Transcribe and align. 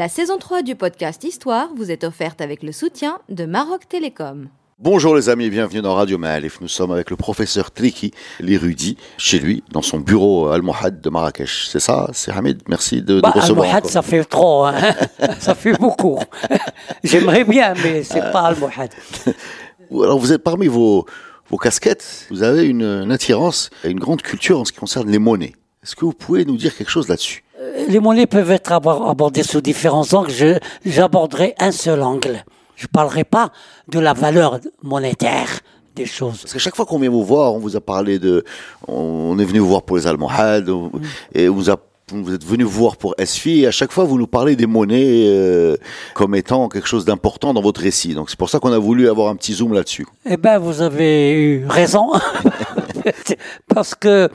La 0.00 0.08
saison 0.08 0.38
3 0.38 0.62
du 0.62 0.76
podcast 0.76 1.22
Histoire 1.24 1.68
vous 1.76 1.90
est 1.90 2.04
offerte 2.04 2.40
avec 2.40 2.62
le 2.62 2.72
soutien 2.72 3.18
de 3.28 3.44
Maroc 3.44 3.86
Télécom. 3.86 4.48
Bonjour 4.78 5.14
les 5.14 5.28
amis, 5.28 5.50
bienvenue 5.50 5.82
dans 5.82 5.94
Radio 5.94 6.16
Ma'alif. 6.16 6.58
Nous 6.62 6.68
sommes 6.68 6.90
avec 6.90 7.10
le 7.10 7.16
professeur 7.16 7.70
Triki, 7.70 8.10
l'érudit, 8.40 8.96
chez 9.18 9.38
lui, 9.38 9.62
dans 9.70 9.82
son 9.82 9.98
bureau 10.00 10.48
Al-Mohad 10.48 11.02
de 11.02 11.10
Marrakech. 11.10 11.66
C'est 11.68 11.80
ça, 11.80 12.08
c'est 12.14 12.32
Hamid 12.32 12.62
Merci 12.66 13.02
de, 13.02 13.16
de 13.16 13.20
Bah, 13.20 13.32
recevoir. 13.34 13.66
Al-Mohad, 13.66 13.86
ça 13.88 14.00
fait 14.00 14.24
trop, 14.24 14.64
hein. 14.64 14.74
ça 15.38 15.54
fait 15.54 15.74
beaucoup. 15.74 16.18
J'aimerais 17.04 17.44
bien, 17.44 17.74
mais 17.84 18.02
c'est 18.02 18.32
pas 18.32 18.44
Al-Mohad. 18.46 18.94
Alors 19.92 20.18
vous 20.18 20.32
êtes 20.32 20.42
parmi 20.42 20.66
vos, 20.66 21.04
vos 21.50 21.58
casquettes, 21.58 22.26
vous 22.30 22.42
avez 22.42 22.64
une, 22.64 22.84
une 22.84 23.12
attirance 23.12 23.68
et 23.84 23.90
une 23.90 24.00
grande 24.00 24.22
culture 24.22 24.60
en 24.60 24.64
ce 24.64 24.72
qui 24.72 24.78
concerne 24.78 25.10
les 25.10 25.18
monnaies. 25.18 25.52
Est-ce 25.82 25.94
que 25.94 26.06
vous 26.06 26.14
pouvez 26.14 26.46
nous 26.46 26.56
dire 26.56 26.74
quelque 26.74 26.90
chose 26.90 27.08
là-dessus? 27.08 27.44
Les 27.88 28.00
monnaies 28.00 28.26
peuvent 28.26 28.50
être 28.50 28.72
abor- 28.72 29.08
abordées 29.10 29.42
sous 29.42 29.60
différents 29.60 30.12
angles. 30.14 30.60
J'aborderai 30.84 31.54
un 31.58 31.72
seul 31.72 32.02
angle. 32.02 32.44
Je 32.76 32.86
parlerai 32.86 33.24
pas 33.24 33.52
de 33.88 33.98
la 33.98 34.14
valeur 34.14 34.60
monétaire 34.82 35.60
des 35.94 36.06
choses. 36.06 36.38
Parce 36.42 36.52
qu'à 36.54 36.58
chaque 36.58 36.76
fois 36.76 36.86
qu'on 36.86 36.98
vient 36.98 37.10
vous 37.10 37.24
voir, 37.24 37.52
on 37.52 37.58
vous 37.58 37.76
a 37.76 37.80
parlé 37.80 38.18
de, 38.18 38.44
on 38.88 39.38
est 39.38 39.44
venu 39.44 39.58
vous 39.58 39.68
voir 39.68 39.82
pour 39.82 39.96
les 39.98 40.06
Almohades, 40.06 40.70
on- 40.70 40.90
et 41.34 41.48
vous, 41.48 41.68
a- 41.70 41.76
vous 42.12 42.32
êtes 42.32 42.44
venu 42.46 42.64
vous 42.64 42.70
voir 42.80 42.96
pour 42.96 43.14
SFI, 43.18 43.60
et 43.62 43.66
à 43.66 43.70
chaque 43.70 43.92
fois 43.92 44.04
vous 44.04 44.16
nous 44.16 44.26
parlez 44.26 44.56
des 44.56 44.66
monnaies 44.66 45.24
euh, 45.28 45.76
comme 46.14 46.34
étant 46.34 46.68
quelque 46.70 46.88
chose 46.88 47.04
d'important 47.04 47.52
dans 47.52 47.60
votre 47.60 47.82
récit. 47.82 48.14
Donc 48.14 48.30
c'est 48.30 48.38
pour 48.38 48.48
ça 48.48 48.58
qu'on 48.60 48.72
a 48.72 48.78
voulu 48.78 49.08
avoir 49.10 49.28
un 49.28 49.36
petit 49.36 49.52
zoom 49.52 49.74
là-dessus. 49.74 50.06
Eh 50.24 50.36
ben, 50.38 50.58
vous 50.58 50.80
avez 50.80 51.32
eu 51.32 51.66
raison. 51.68 52.12
Parce 53.74 53.94
que 53.94 54.28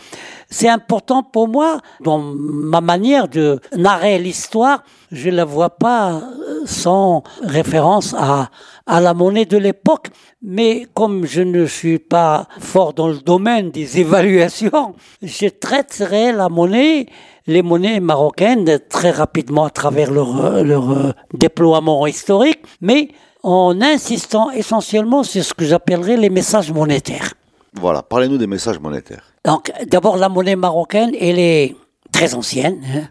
c'est 0.49 0.69
important 0.69 1.23
pour 1.23 1.47
moi, 1.47 1.79
dans 2.01 2.19
ma 2.19 2.81
manière 2.81 3.27
de 3.27 3.59
narrer 3.75 4.19
l'histoire, 4.19 4.83
je 5.11 5.29
la 5.29 5.45
vois 5.45 5.71
pas 5.71 6.13
euh, 6.13 6.61
sans 6.65 7.23
référence 7.41 8.13
à, 8.17 8.49
à 8.85 9.01
la 9.01 9.13
monnaie 9.13 9.45
de 9.45 9.57
l'époque. 9.57 10.07
Mais 10.41 10.87
comme 10.93 11.25
je 11.25 11.41
ne 11.41 11.65
suis 11.65 11.99
pas 11.99 12.47
fort 12.59 12.93
dans 12.93 13.07
le 13.07 13.17
domaine 13.17 13.71
des 13.71 13.99
évaluations, 13.99 14.95
je 15.21 15.47
traiterai 15.47 16.31
la 16.31 16.49
monnaie, 16.49 17.07
les 17.47 17.61
monnaies 17.61 17.99
marocaines 17.99 18.79
très 18.89 19.11
rapidement 19.11 19.65
à 19.65 19.69
travers 19.69 20.11
leur, 20.11 20.45
euh, 20.45 20.63
leur 20.63 20.91
euh, 20.91 21.11
déploiement 21.33 22.05
historique, 22.05 22.61
mais 22.81 23.09
en 23.43 23.79
insistant 23.81 24.51
essentiellement 24.51 25.23
sur 25.23 25.43
ce 25.43 25.53
que 25.53 25.65
j'appellerais 25.65 26.17
les 26.17 26.29
messages 26.29 26.71
monétaires. 26.71 27.33
Voilà, 27.79 28.01
parlez-nous 28.01 28.37
des 28.37 28.47
messages 28.47 28.79
monétaires. 28.79 29.23
Donc, 29.43 29.71
d'abord, 29.87 30.17
la 30.17 30.29
monnaie 30.29 30.55
marocaine, 30.55 31.11
elle 31.19 31.39
est 31.39 31.75
très 32.11 32.33
ancienne. 32.33 32.81
hein. 32.93 33.07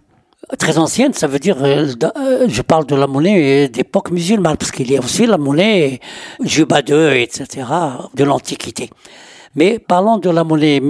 Très 0.58 0.76
ancienne, 0.76 1.14
ça 1.14 1.26
veut 1.26 1.38
dire, 1.38 1.56
euh, 1.62 1.86
euh, 2.18 2.46
je 2.48 2.60
parle 2.60 2.84
de 2.84 2.94
la 2.94 3.06
monnaie 3.06 3.64
euh, 3.64 3.68
d'époque 3.68 4.10
musulmane, 4.10 4.58
parce 4.58 4.70
qu'il 4.72 4.90
y 4.90 4.96
a 4.96 5.00
aussi 5.00 5.24
la 5.26 5.38
monnaie 5.38 6.00
Juba 6.42 6.80
II, 6.86 7.22
etc., 7.22 7.66
de 8.14 8.24
l'Antiquité. 8.24 8.90
Mais 9.54 9.78
parlons 9.78 10.18
de 10.18 10.28
la 10.28 10.44
monnaie 10.44 10.80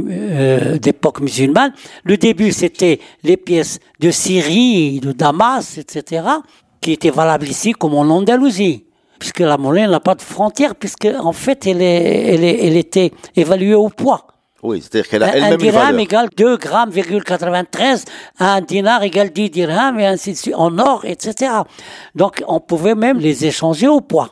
d'époque 0.80 1.20
musulmane. 1.20 1.72
Le 2.02 2.16
début, 2.16 2.50
c'était 2.50 2.98
les 3.22 3.36
pièces 3.36 3.78
de 4.00 4.10
Syrie, 4.10 4.98
de 4.98 5.12
Damas, 5.12 5.78
etc., 5.78 6.24
qui 6.80 6.92
étaient 6.92 7.10
valables 7.10 7.46
ici 7.46 7.72
comme 7.72 7.94
en 7.94 8.02
Andalousie 8.02 8.86
puisque 9.18 9.40
la 9.40 9.56
monnaie 9.56 9.86
n'a 9.86 10.00
pas 10.00 10.14
de 10.14 10.22
frontière, 10.22 10.74
puisque 10.74 11.08
en 11.20 11.32
fait 11.32 11.66
elle, 11.66 11.82
est, 11.82 12.34
elle, 12.34 12.44
est- 12.44 12.66
elle 12.66 12.76
était 12.76 13.12
évaluée 13.36 13.74
au 13.74 13.88
poids. 13.88 14.26
Oui, 14.62 14.80
c'est-à-dire 14.80 15.08
qu'elle 15.10 15.22
a 15.22 15.26
Un, 15.26 15.28
un 15.28 15.32
elle-même 15.32 15.52
une 15.52 15.58
dirham 15.58 15.98
égale 16.00 16.28
2 16.36 16.56
grammes, 16.56 16.90
93, 16.90 18.04
un 18.38 18.60
dinar 18.62 19.02
égale 19.02 19.30
10 19.30 19.50
dirhams, 19.50 20.00
et 20.00 20.06
ainsi 20.06 20.32
de 20.32 20.36
suite, 20.38 20.54
en 20.56 20.78
or, 20.78 21.04
etc. 21.04 21.52
Donc 22.14 22.42
on 22.48 22.60
pouvait 22.60 22.94
même 22.94 23.18
les 23.18 23.44
échanger 23.44 23.88
au 23.88 24.00
poids. 24.00 24.30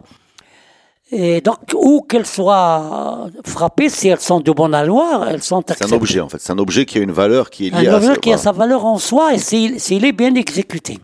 Et 1.15 1.43
donc, 1.43 1.59
où 1.75 2.01
qu'elles 2.09 2.25
soient 2.25 3.27
frappées, 3.45 3.91
si 3.91 4.09
elles 4.09 4.21
sont 4.21 4.41
de 4.41 4.51
bonne 4.51 4.73
aloi, 4.73 5.27
elles 5.29 5.43
sont 5.43 5.61
C'est 5.67 5.73
un 5.73 5.75
acceptées. 5.75 5.95
objet 5.95 6.21
en 6.21 6.31
fait, 6.31 6.39
c'est 6.41 6.53
un 6.55 6.59
objet 6.59 6.87
qui 6.87 6.97
a 6.97 7.03
une 7.03 7.13
valeur 7.13 7.51
qui 7.51 7.67
est 7.67 7.71
liée 7.71 7.89
Un 7.89 7.93
à 7.93 7.97
objet 7.99 8.15
ce- 8.15 8.19
qui 8.21 8.33
a 8.33 8.39
sa 8.39 8.53
valeur 8.53 8.87
en 8.87 8.97
soi 8.97 9.35
et 9.35 9.39
s'il 9.39 10.05
est 10.07 10.13
bien 10.13 10.35
exécuté. 10.35 10.99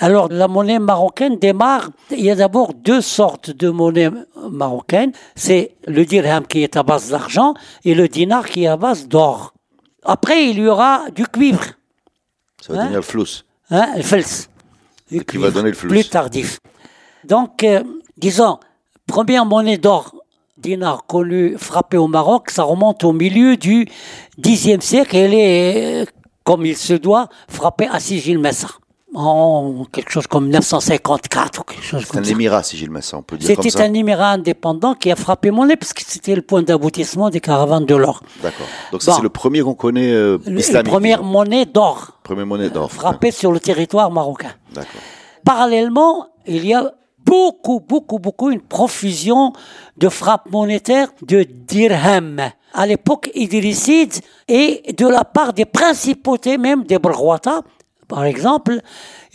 Alors, 0.00 0.28
la 0.30 0.46
monnaie 0.46 0.78
marocaine 0.78 1.36
démarre. 1.38 1.90
Il 2.10 2.20
y 2.20 2.30
a 2.30 2.36
d'abord 2.36 2.72
deux 2.74 3.00
sortes 3.00 3.50
de 3.50 3.68
monnaie 3.68 4.10
marocaine. 4.50 5.12
C'est 5.34 5.72
le 5.86 6.04
dirham 6.04 6.46
qui 6.46 6.62
est 6.62 6.76
à 6.76 6.82
base 6.84 7.10
d'argent 7.10 7.54
et 7.84 7.94
le 7.94 8.06
dinar 8.08 8.46
qui 8.48 8.64
est 8.64 8.68
à 8.68 8.76
base 8.76 9.08
d'or. 9.08 9.54
Après, 10.04 10.46
il 10.50 10.58
y 10.60 10.68
aura 10.68 11.10
du 11.14 11.26
cuivre, 11.26 11.64
Ça 12.64 12.72
va 12.72 12.78
Hein 12.78 12.82
devenir 12.84 12.98
le 12.98 13.02
flous. 13.02 13.42
hein, 13.70 13.88
le 13.96 14.02
fels. 14.02 14.24
Qui 15.26 15.36
va 15.38 15.50
donner 15.50 15.70
le 15.70 15.74
flux. 15.76 15.88
Plus 15.88 16.08
tardif. 16.08 16.60
Donc, 17.24 17.64
euh, 17.64 17.82
disons, 18.16 18.58
première 19.06 19.44
monnaie 19.46 19.78
d'or, 19.78 20.14
dinar 20.56 21.06
connue, 21.06 21.56
frappée 21.58 21.96
au 21.96 22.06
Maroc, 22.06 22.50
ça 22.50 22.62
remonte 22.62 23.02
au 23.04 23.12
milieu 23.12 23.56
du 23.56 23.88
Xe 24.40 24.78
siècle 24.80 25.16
et 25.16 25.20
elle 25.20 25.34
est, 25.34 26.06
comme 26.44 26.64
il 26.64 26.76
se 26.76 26.94
doit, 26.94 27.28
frappée 27.48 27.88
à 27.88 27.98
Sigil 27.98 28.38
Messa. 28.38 28.68
En 29.14 29.84
quelque 29.90 30.10
chose 30.12 30.26
comme 30.26 30.50
954 30.50 31.60
ou 31.60 31.64
quelque 31.64 31.82
chose 31.82 32.02
C'est 32.04 32.10
comme 32.10 32.20
un 32.20 32.24
ça. 32.24 32.30
émirat, 32.30 32.62
si 32.62 32.76
Gilles 32.76 32.90
Massin, 32.90 33.16
on 33.18 33.22
peut 33.22 33.38
dire 33.38 33.56
comme 33.56 33.64
C'était 33.64 33.82
un 33.82 33.94
émirat 33.94 34.32
indépendant 34.32 34.94
qui 34.94 35.10
a 35.10 35.16
frappé 35.16 35.50
monnaie 35.50 35.76
parce 35.76 35.94
que 35.94 36.02
c'était 36.06 36.34
le 36.34 36.42
point 36.42 36.62
d'aboutissement 36.62 37.30
des 37.30 37.40
caravanes 37.40 37.86
de 37.86 37.94
l'or. 37.94 38.22
D'accord. 38.42 38.66
Donc 38.92 39.00
ça 39.02 39.12
Bon. 39.12 39.16
c'est 39.16 39.22
le 39.22 39.30
premier 39.30 39.62
qu'on 39.62 39.74
connaît 39.74 40.12
euh, 40.12 40.38
Le- 40.46 40.52
La 40.52 40.60
islamique. 40.60 40.88
première 40.92 41.22
monnaie 41.22 41.64
d'or 41.64 42.18
Première 42.22 42.46
monnaie 42.46 42.68
d'or. 42.68 42.92
frappée 42.92 43.30
sur 43.30 43.50
le 43.50 43.60
territoire 43.60 44.10
marocain. 44.10 44.52
D'accord. 44.74 45.00
Parallèlement, 45.44 46.26
il 46.46 46.66
y 46.66 46.74
a 46.74 46.92
beaucoup, 47.24 47.80
beaucoup, 47.80 48.18
beaucoup 48.18 48.50
une 48.50 48.60
profusion 48.60 49.54
de 49.96 50.08
frappes 50.10 50.50
monétaires 50.50 51.08
de 51.26 51.44
dirham 51.44 52.42
à 52.74 52.86
l'époque 52.86 53.30
idrisside 53.34 54.12
et 54.48 54.92
de 54.96 55.06
la 55.08 55.24
part 55.24 55.54
des 55.54 55.64
principautés 55.64 56.58
même 56.58 56.84
des 56.84 56.98
Brahwata, 56.98 57.62
par 58.08 58.24
exemple, 58.24 58.80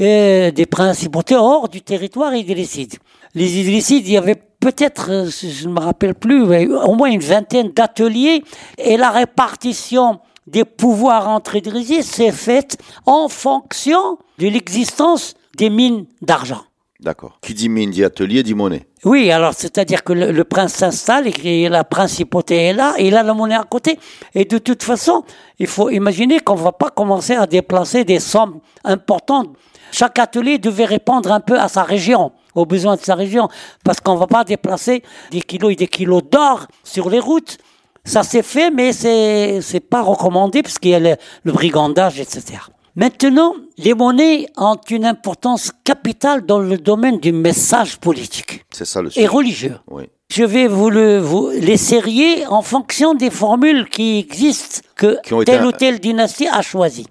euh, 0.01 0.51
des 0.51 0.65
principautés 0.65 1.35
hors 1.35 1.69
du 1.69 1.81
territoire 1.81 2.35
idrisside. 2.35 2.95
Les 3.35 3.59
idrissides, 3.59 4.07
il 4.07 4.13
y 4.13 4.17
avait 4.17 4.41
peut-être, 4.59 5.11
euh, 5.11 5.29
je 5.29 5.67
ne 5.67 5.73
me 5.73 5.79
rappelle 5.79 6.15
plus, 6.15 6.41
au 6.41 6.93
moins 6.93 7.09
une 7.09 7.21
vingtaine 7.21 7.69
d'ateliers 7.69 8.43
et 8.77 8.97
la 8.97 9.11
répartition 9.11 10.19
des 10.47 10.65
pouvoirs 10.65 11.29
entre 11.29 11.55
idrissides 11.55 12.03
s'est 12.03 12.31
faite 12.31 12.77
en 13.05 13.29
fonction 13.29 14.17
de 14.39 14.47
l'existence 14.47 15.35
des 15.57 15.69
mines 15.69 16.05
d'argent. 16.21 16.61
D'accord. 16.99 17.39
Qui 17.41 17.53
dit 17.53 17.69
mine 17.69 17.91
dit 17.91 18.03
atelier 18.03 18.43
dit 18.43 18.53
monnaie. 18.53 18.85
Oui, 19.05 19.31
alors 19.31 19.53
c'est-à-dire 19.53 20.03
que 20.03 20.13
le, 20.13 20.43
prince 20.45 20.73
s'installe 20.73 21.27
et 21.43 21.67
la 21.67 21.83
principauté 21.83 22.55
est 22.55 22.73
là, 22.73 22.93
et 22.97 23.07
il 23.07 23.15
a 23.17 23.23
la 23.23 23.33
monnaie 23.33 23.55
à 23.55 23.63
côté. 23.63 23.99
Et 24.33 24.45
de 24.45 24.57
toute 24.57 24.81
façon, 24.81 25.23
il 25.59 25.67
faut 25.67 25.89
imaginer 25.89 26.39
qu'on 26.39 26.55
va 26.55 26.71
pas 26.71 26.89
commencer 26.89 27.35
à 27.35 27.45
déplacer 27.45 28.05
des 28.05 28.19
sommes 28.19 28.61
importantes. 28.85 29.49
Chaque 29.91 30.19
atelier 30.19 30.57
devait 30.57 30.85
répondre 30.85 31.31
un 31.33 31.41
peu 31.41 31.59
à 31.59 31.67
sa 31.67 31.83
région, 31.83 32.31
aux 32.55 32.65
besoins 32.65 32.95
de 32.95 33.01
sa 33.01 33.15
région, 33.15 33.49
parce 33.83 33.99
qu'on 33.99 34.15
va 34.15 34.27
pas 34.27 34.45
déplacer 34.45 35.03
des 35.31 35.41
kilos 35.41 35.73
et 35.73 35.75
des 35.75 35.87
kilos 35.87 36.23
d'or 36.23 36.67
sur 36.83 37.09
les 37.09 37.19
routes. 37.19 37.57
Ça 38.05 38.23
s'est 38.23 38.41
fait, 38.41 38.71
mais 38.71 38.93
c'est 38.93 39.59
c'est 39.61 39.79
pas 39.81 40.01
recommandé 40.01 40.63
parce 40.63 40.79
qu'il 40.79 40.91
y 40.91 40.95
a 40.95 40.99
le 40.99 41.17
brigandage, 41.51 42.19
etc. 42.19 42.59
Maintenant, 42.95 43.55
les 43.79 43.95
monnaies 43.95 44.45
ont 44.55 44.77
une 44.91 45.05
importance 45.05 45.71
capitale 45.83 46.45
dans 46.45 46.59
le 46.59 46.77
domaine 46.77 47.19
du 47.19 47.31
message 47.31 47.97
politique 47.97 48.65
C'est 48.71 48.85
ça 48.85 49.01
le 49.01 49.09
et 49.17 49.25
religieux. 49.25 49.77
Oui. 49.89 50.03
Je 50.31 50.43
vais 50.43 50.67
vous, 50.67 50.91
le, 50.91 51.17
vous 51.17 51.49
les 51.49 51.77
sérier 51.77 52.45
en 52.45 52.61
fonction 52.61 53.15
des 53.15 53.31
formules 53.31 53.89
qui 53.89 54.19
existent 54.19 54.81
que 54.95 55.19
Qui 55.23 55.33
ont 55.33 55.41
été 55.41 55.51
telle 55.53 55.65
ou 55.65 55.71
telle 55.71 55.99
dynastie 55.99 56.47
a 56.47 56.61
choisies. 56.61 57.07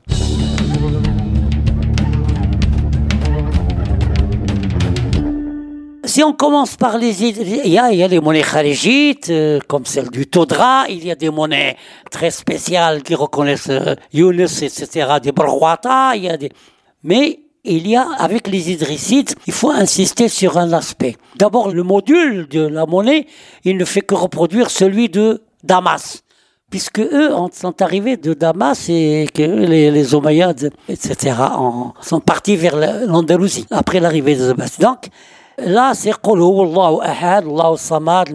Si 6.12 6.22
on 6.22 6.34
commence 6.34 6.76
par 6.76 6.98
les... 6.98 7.22
Il 7.22 7.72
y 7.72 7.78
a, 7.78 7.90
il 7.90 7.98
y 7.98 8.02
a 8.02 8.06
les 8.06 8.20
monnaies 8.20 8.42
kharijites, 8.42 9.30
euh, 9.30 9.60
comme 9.66 9.86
celle 9.86 10.10
du 10.10 10.26
Todra, 10.26 10.84
il 10.90 11.02
y 11.06 11.10
a 11.10 11.14
des 11.14 11.30
monnaies 11.30 11.74
très 12.10 12.30
spéciales 12.30 13.02
qui 13.02 13.14
reconnaissent 13.14 13.70
euh, 13.70 13.94
Yunus, 14.12 14.60
etc., 14.60 15.06
des 15.22 15.32
Barwata, 15.32 16.14
il 16.14 16.24
y 16.24 16.28
a 16.28 16.36
des... 16.36 16.50
Mais 17.02 17.40
il 17.64 17.88
y 17.88 17.96
a, 17.96 18.06
avec 18.18 18.46
les 18.48 18.70
Idrissides, 18.72 19.32
il 19.46 19.54
faut 19.54 19.70
insister 19.70 20.28
sur 20.28 20.58
un 20.58 20.74
aspect. 20.74 21.16
D'abord, 21.36 21.70
le 21.70 21.82
module 21.82 22.46
de 22.46 22.60
la 22.60 22.84
monnaie, 22.84 23.26
il 23.64 23.78
ne 23.78 23.84
fait 23.86 24.02
que 24.02 24.14
reproduire 24.14 24.68
celui 24.68 25.08
de 25.08 25.40
Damas. 25.64 26.20
Puisque 26.68 27.00
eux 27.00 27.30
sont 27.54 27.80
arrivés 27.80 28.18
de 28.18 28.34
Damas 28.34 28.86
et 28.90 29.26
que 29.32 29.40
les, 29.40 29.90
les 29.90 30.14
etc., 30.90 31.36
sont 32.02 32.20
partis 32.20 32.56
vers 32.56 32.76
la- 32.76 33.06
l'Andalousie 33.06 33.64
après 33.70 33.98
l'arrivée 33.98 34.36
de 34.36 34.48
Damas. 34.48 34.78
Donc, 34.78 35.08
là, 35.64 35.92
c'est 35.94 36.12
Allahu 36.24 37.00
ahad, 37.02 37.44
Allahu 37.46 37.76
samad, 37.76 38.28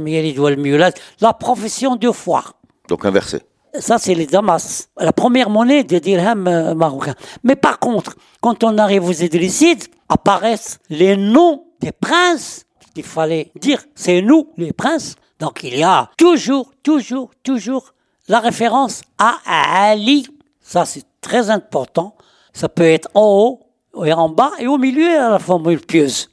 la 1.22 1.34
profession 1.34 1.96
de 1.96 2.12
foi. 2.12 2.44
Donc 2.88 3.06
inversé. 3.06 3.42
Ça, 3.80 3.98
c'est 4.00 4.16
les 4.16 4.26
Damas. 4.26 4.90
La 4.98 5.14
première 5.14 5.50
monnaie 5.50 5.84
de 5.84 6.00
dirham 6.00 6.48
euh, 6.48 6.74
marocain. 6.74 7.14
Mais 7.44 7.56
par 7.56 7.80
contre, 7.80 8.16
quand 8.42 8.64
on 8.64 8.78
arrive 8.78 9.08
aux 9.08 9.12
Idrissides, 9.12 9.86
apparaissent 10.10 10.80
les 10.90 11.16
noms 11.16 11.66
des 11.80 11.92
princes. 11.92 12.66
Il 12.96 13.04
fallait 13.04 13.52
dire, 13.60 13.84
c'est 13.94 14.22
nous, 14.22 14.50
les 14.58 14.74
princes. 14.74 15.16
Donc 15.40 15.64
il 15.64 15.78
y 15.78 15.84
a 15.84 16.10
toujours, 16.18 16.72
toujours, 16.82 17.30
toujours 17.44 17.94
la 18.28 18.40
référence 18.40 19.02
à 19.20 19.36
Ali. 19.90 20.28
Ça, 20.62 20.86
c'est 20.86 21.04
très 21.22 21.50
important. 21.52 22.16
Ça 22.54 22.70
peut 22.70 22.84
être 22.84 23.10
en 23.14 23.22
haut 23.22 23.60
et 24.06 24.14
en 24.14 24.30
bas 24.30 24.52
et 24.60 24.68
au 24.68 24.78
milieu 24.78 25.20
à 25.20 25.30
la 25.30 25.40
formule 25.40 25.80
pieuse. 25.80 26.30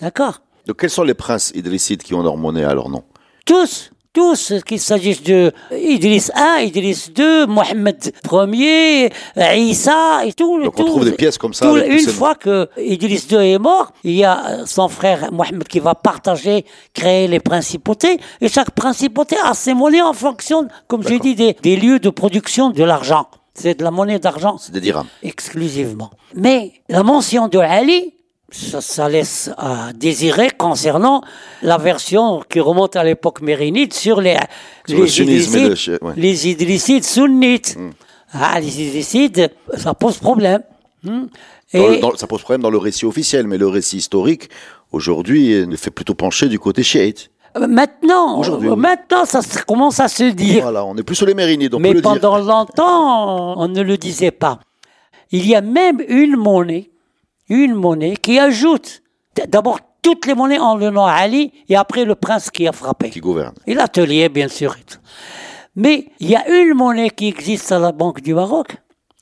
D'accord 0.00 0.40
Donc 0.66 0.78
quels 0.80 0.90
sont 0.90 1.02
les 1.02 1.14
princes 1.14 1.52
idrissides 1.54 2.02
qui 2.02 2.14
ont 2.14 2.22
leur 2.22 2.36
monnaie 2.36 2.64
à 2.64 2.74
leur 2.74 2.88
nom 2.88 3.02
tous, 3.44 3.90
tous, 4.12 4.52
qu'il 4.66 4.78
s'agisse 4.78 5.22
de 5.22 5.52
Idriss 5.72 6.30
1, 6.34 6.58
Idriss 6.60 7.10
2, 7.14 7.46
Mohamed 7.46 8.12
Ier, 8.52 9.10
Issa 9.56 10.24
et 10.26 10.32
tout. 10.34 10.62
Donc 10.62 10.78
on 10.78 10.84
trouve 10.84 11.04
des 11.06 11.12
pièces 11.12 11.38
comme 11.38 11.54
ça 11.54 11.64
tout- 11.66 11.76
une 11.78 11.98
fois 12.08 12.34
que 12.34 12.68
Idriss 12.76 13.26
II 13.30 13.38
est 13.38 13.58
mort, 13.58 13.92
il 14.04 14.12
y 14.16 14.24
a 14.24 14.66
son 14.66 14.88
frère 14.88 15.32
Mohamed 15.32 15.64
qui 15.64 15.80
va 15.80 15.94
partager, 15.94 16.66
créer 16.92 17.26
les 17.26 17.40
principautés, 17.40 18.18
et 18.42 18.48
chaque 18.48 18.72
principauté 18.72 19.36
a 19.42 19.54
ses 19.54 19.72
monnaies 19.72 20.02
en 20.02 20.12
fonction, 20.12 20.68
comme 20.88 21.06
j'ai 21.08 21.18
dit, 21.18 21.34
des, 21.34 21.54
des 21.62 21.76
lieux 21.76 21.98
de 21.98 22.10
production 22.10 22.68
de 22.70 22.84
l'argent. 22.84 23.28
C'est 23.54 23.78
de 23.78 23.82
la 23.82 23.90
monnaie 23.90 24.18
d'argent 24.18 24.56
C'est 24.58 24.72
des 24.72 24.80
dirhams. 24.80 25.06
exclusivement. 25.22 26.10
Mais 26.34 26.72
la 26.88 27.02
mention 27.02 27.48
de 27.48 27.58
Ali, 27.58 28.12
ça, 28.50 29.08
laisse 29.08 29.50
à 29.58 29.92
désirer 29.94 30.50
concernant 30.56 31.22
la 31.62 31.76
version 31.78 32.42
qui 32.48 32.60
remonte 32.60 32.96
à 32.96 33.04
l'époque 33.04 33.40
mérinide 33.42 33.92
sur 33.92 34.20
les, 34.20 34.36
Sur 34.86 34.98
le 34.98 35.04
les, 35.04 35.38
le 35.38 35.98
ouais. 36.04 36.12
Hmm. 36.12 36.12
les 36.16 36.48
idrissides 36.48 37.04
sunnites. 37.04 37.76
Ah, 38.32 38.58
les 38.60 38.82
idrissides, 38.82 39.50
ça 39.76 39.94
pose 39.94 40.16
problème. 40.18 40.62
Hmm. 41.02 41.26
Et 41.74 42.00
dans- 42.00 42.16
ça 42.16 42.26
pose 42.26 42.40
problème 42.40 42.62
dans 42.62 42.70
le 42.70 42.78
récit 42.78 43.04
officiel, 43.04 43.46
mais 43.46 43.58
le 43.58 43.68
récit 43.68 43.98
historique, 43.98 44.48
aujourd'hui, 44.92 45.52
euh, 45.52 45.66
ne 45.66 45.76
fait 45.76 45.90
plutôt 45.90 46.14
pencher 46.14 46.48
du 46.48 46.58
côté 46.58 46.82
chiite. 46.82 47.30
maintenant, 47.58 48.38
Aujourd'hui, 48.38 48.70
euh, 48.70 48.76
maintenant, 48.76 49.24
ça 49.26 49.40
commence 49.66 50.00
à 50.00 50.08
se 50.08 50.24
dire. 50.24 50.62
Voilà, 50.62 50.84
on 50.86 50.96
est 50.96 51.02
plus 51.02 51.16
sur 51.16 51.26
les 51.26 51.34
mérinides, 51.34 51.74
on 51.74 51.78
Mais 51.80 51.90
peut 51.90 51.96
le 51.96 52.00
dire. 52.00 52.10
pendant 52.12 52.38
longtemps, 52.38 53.58
on 53.60 53.68
ne 53.68 53.82
le 53.82 53.96
disait 53.98 54.30
pas. 54.30 54.60
Il 55.30 55.46
y 55.46 55.54
a 55.54 55.60
même 55.60 56.02
une 56.08 56.36
monnaie, 56.36 56.87
une 57.48 57.74
monnaie 57.74 58.16
qui 58.16 58.38
ajoute, 58.38 59.02
d'abord, 59.48 59.80
toutes 60.02 60.26
les 60.26 60.34
monnaies 60.34 60.60
ont 60.60 60.76
le 60.76 60.90
nom 60.90 61.04
Ali, 61.04 61.52
et 61.68 61.76
après 61.76 62.04
le 62.04 62.14
prince 62.14 62.50
qui 62.50 62.66
a 62.68 62.72
frappé. 62.72 63.10
Qui 63.10 63.20
gouverne. 63.20 63.54
Et 63.66 63.74
l'atelier, 63.74 64.28
bien 64.28 64.48
sûr. 64.48 64.76
Mais 65.76 66.08
il 66.20 66.30
y 66.30 66.36
a 66.36 66.48
une 66.48 66.74
monnaie 66.74 67.10
qui 67.10 67.28
existe 67.28 67.70
à 67.72 67.78
la 67.78 67.92
Banque 67.92 68.20
du 68.20 68.34
Maroc, 68.34 68.76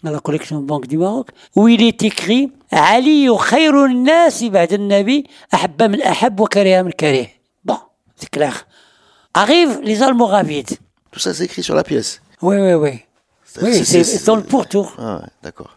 à 0.04 0.10
la 0.10 0.20
collection 0.20 0.60
Banque 0.60 0.86
du 0.86 0.98
Maroc, 0.98 1.28
où 1.54 1.68
il 1.68 1.82
est 1.82 2.02
écrit 2.02 2.52
Ali. 2.70 3.28
Bon, 3.28 3.38
c'est 8.16 8.30
clair. 8.30 8.66
Arrivent 9.34 9.80
les 9.82 10.02
Almoravides. 10.02 10.78
Tout 11.10 11.20
ça, 11.20 11.34
c'est 11.34 11.44
écrit 11.44 11.62
sur 11.62 11.74
la 11.74 11.84
pièce. 11.84 12.22
Oui, 12.42 12.56
oui, 12.56 12.74
oui. 12.74 13.02
Oui, 13.62 13.84
c'est 13.84 14.24
dans 14.26 14.36
le 14.36 14.42
pourtour. 14.42 14.94
Ah, 14.98 15.20
ouais, 15.22 15.28
d'accord. 15.42 15.75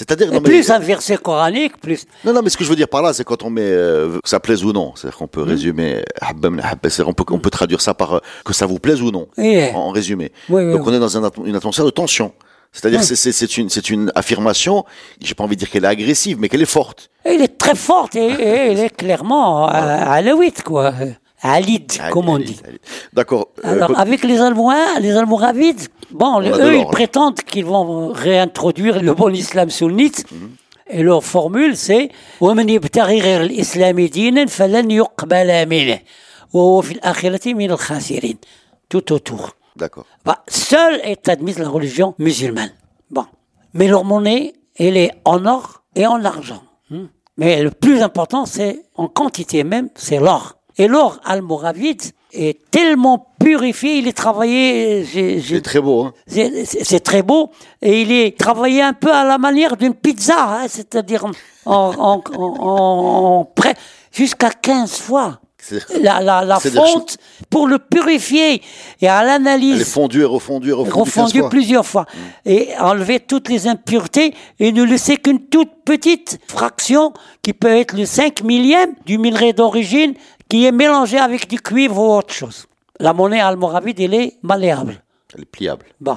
C'est-à-dire, 0.00 0.28
non, 0.28 0.40
mais- 0.40 0.48
plus 0.48 0.70
un 0.70 0.78
verset 0.78 1.18
coranique, 1.18 1.76
plus. 1.78 2.06
Non, 2.24 2.32
non, 2.32 2.40
mais 2.42 2.48
ce 2.48 2.56
que 2.56 2.64
je 2.64 2.70
veux 2.70 2.76
dire 2.76 2.88
par 2.88 3.02
là, 3.02 3.12
c'est 3.12 3.22
quand 3.22 3.42
on 3.42 3.50
met, 3.50 3.60
euh, 3.62 4.18
que 4.24 4.28
ça 4.30 4.40
plaise 4.40 4.64
ou 4.64 4.72
non. 4.72 4.94
C'est-à-dire 4.96 5.18
qu'on 5.18 5.26
Hmm. 5.26 5.28
peut 5.28 5.42
résumer, 5.42 6.02
min 6.42 6.58
habba, 6.62 6.88
c'est-à-dire 6.88 7.08
on 7.08 7.12
peut, 7.12 7.24
on 7.30 7.38
peut 7.38 7.50
traduire 7.50 7.82
ça 7.82 7.92
par 7.92 8.14
euh, 8.14 8.20
que 8.46 8.54
ça 8.54 8.64
vous 8.64 8.78
plaise 8.78 9.02
ou 9.02 9.10
non, 9.10 9.28
Oui. 9.36 9.62
en, 9.74 9.76
en 9.78 9.90
résumé. 9.90 10.32
Oui, 10.48 10.62
oui, 10.64 10.72
Donc 10.72 10.86
oui. 10.86 10.92
on 10.92 10.96
est 10.96 11.00
dans 11.00 11.22
un 11.22 11.30
une 11.44 11.54
atmosphère 11.56 11.84
de 11.84 11.90
tension. 11.90 12.32
C'est-à-dire 12.72 13.02
c'est 13.02 13.16
c'est- 13.16 13.56
une, 13.58 13.68
c'est 13.68 13.90
une 13.90 14.10
affirmation, 14.14 14.84
j'ai 15.20 15.34
pas 15.34 15.42
envie 15.44 15.56
de 15.56 15.58
dire 15.60 15.68
qu'elle 15.70 15.84
est 15.84 15.88
agressive, 15.88 16.38
mais 16.40 16.48
qu'elle 16.48 16.62
est 16.62 16.66
forte. 16.66 17.10
Il 17.26 17.42
est 17.42 17.58
très 17.58 17.74
forte 17.74 18.14
et, 18.14 18.20
et 18.28 18.46
elle 18.70 18.78
est 18.78 18.96
clairement 18.96 19.68
euh, 19.68 19.72
alaouite, 19.74 20.62
quoi. 20.62 20.92
Alid, 21.42 22.00
comme 22.10 22.28
on 22.28 22.38
dit. 22.38 22.60
D'accord. 23.12 23.48
Euh, 23.64 23.72
Alors, 23.72 23.98
avec 23.98 24.24
les 24.24 24.40
Almohades, 24.40 25.00
les 25.00 25.16
Almoravides, 25.16 25.88
bon, 26.10 26.40
eux, 26.40 26.74
ils 26.74 26.80
hein. 26.82 26.86
prétendent 26.90 27.40
qu'ils 27.40 27.64
vont 27.64 28.08
réintroduire 28.08 29.02
le 29.02 29.14
bon 29.14 29.34
islam 29.34 29.70
sunnite. 29.70 30.24
Mhm. 30.30 30.50
Et 30.92 31.02
leur 31.02 31.24
formule, 31.24 31.76
c'est 31.76 32.10
Tout 38.88 39.12
autour. 39.12 39.56
D'accord. 39.76 40.04
Bah, 40.24 40.42
seule 40.48 41.00
est 41.04 41.28
admise 41.28 41.58
la 41.58 41.68
religion 41.68 42.14
musulmane. 42.18 42.72
Bon. 43.10 43.24
Mais 43.72 43.86
leur 43.86 44.04
monnaie, 44.04 44.54
elle 44.76 44.96
est 44.96 45.12
en 45.24 45.46
or 45.46 45.84
et 45.94 46.06
en 46.06 46.24
argent. 46.24 46.62
Hmm. 46.90 47.06
Mais 47.36 47.62
le 47.62 47.70
plus 47.70 48.02
important, 48.02 48.46
c'est 48.46 48.82
en 48.96 49.06
quantité 49.06 49.62
même, 49.62 49.88
c'est 49.94 50.18
l'or. 50.18 50.56
Et 50.78 50.88
l'or 50.88 51.20
almoravide 51.24 52.02
est 52.32 52.70
tellement 52.70 53.34
purifié, 53.38 53.98
il 53.98 54.08
est 54.08 54.12
travaillé, 54.16 55.04
C'est 55.42 55.62
très 55.62 55.80
beau, 55.80 56.04
hein. 56.04 56.12
c'est 56.26 57.00
très 57.00 57.22
beau, 57.22 57.50
et 57.82 58.02
il 58.02 58.12
est 58.12 58.38
travaillé 58.38 58.82
un 58.82 58.92
peu 58.92 59.12
à 59.12 59.24
la 59.24 59.38
manière 59.38 59.76
d'une 59.76 59.94
pizza, 59.94 60.36
hein, 60.38 60.66
c'est-à-dire 60.68 61.26
en, 61.66 62.22
en, 62.36 63.48
jusqu'à 64.12 64.50
15 64.50 64.92
fois 64.92 65.40
la, 66.00 66.20
la, 66.20 66.42
la 66.44 66.58
fonte 66.58 67.18
pour 67.48 67.66
le 67.66 67.78
purifier 67.78 68.62
et 69.00 69.08
à 69.08 69.20
Elle 69.20 69.26
est 69.26 69.26
l'analyse 69.26 69.84
fondue 69.92 70.22
et 70.22 70.24
refondue 70.24 70.70
et 70.70 70.72
refondue. 70.72 70.92
15 70.92 71.00
refondu 71.04 71.40
fois. 71.40 71.48
plusieurs 71.50 71.86
fois 71.86 72.06
et 72.46 72.68
enlever 72.78 73.20
toutes 73.20 73.48
les 73.48 73.68
impuretés 73.68 74.34
et 74.58 74.72
ne 74.72 74.82
laisser 74.82 75.16
qu'une 75.16 75.40
toute 75.40 75.70
petite 75.84 76.38
fraction 76.48 77.12
qui 77.42 77.52
peut 77.52 77.68
être 77.76 77.96
le 77.96 78.06
5 78.06 78.42
millième 78.42 78.94
du 79.04 79.18
minerai 79.18 79.52
d'origine 79.52 80.14
qui 80.50 80.66
est 80.66 80.72
mélangé 80.72 81.16
avec 81.16 81.48
du 81.48 81.60
cuivre 81.60 81.98
ou 81.98 82.16
autre 82.16 82.34
chose. 82.34 82.66
La 82.98 83.14
monnaie 83.14 83.40
almoravide, 83.40 84.00
elle 84.00 84.14
est 84.14 84.38
malléable. 84.42 85.02
Elle 85.34 85.42
est 85.42 85.46
pliable. 85.46 85.86
Bon. 86.00 86.16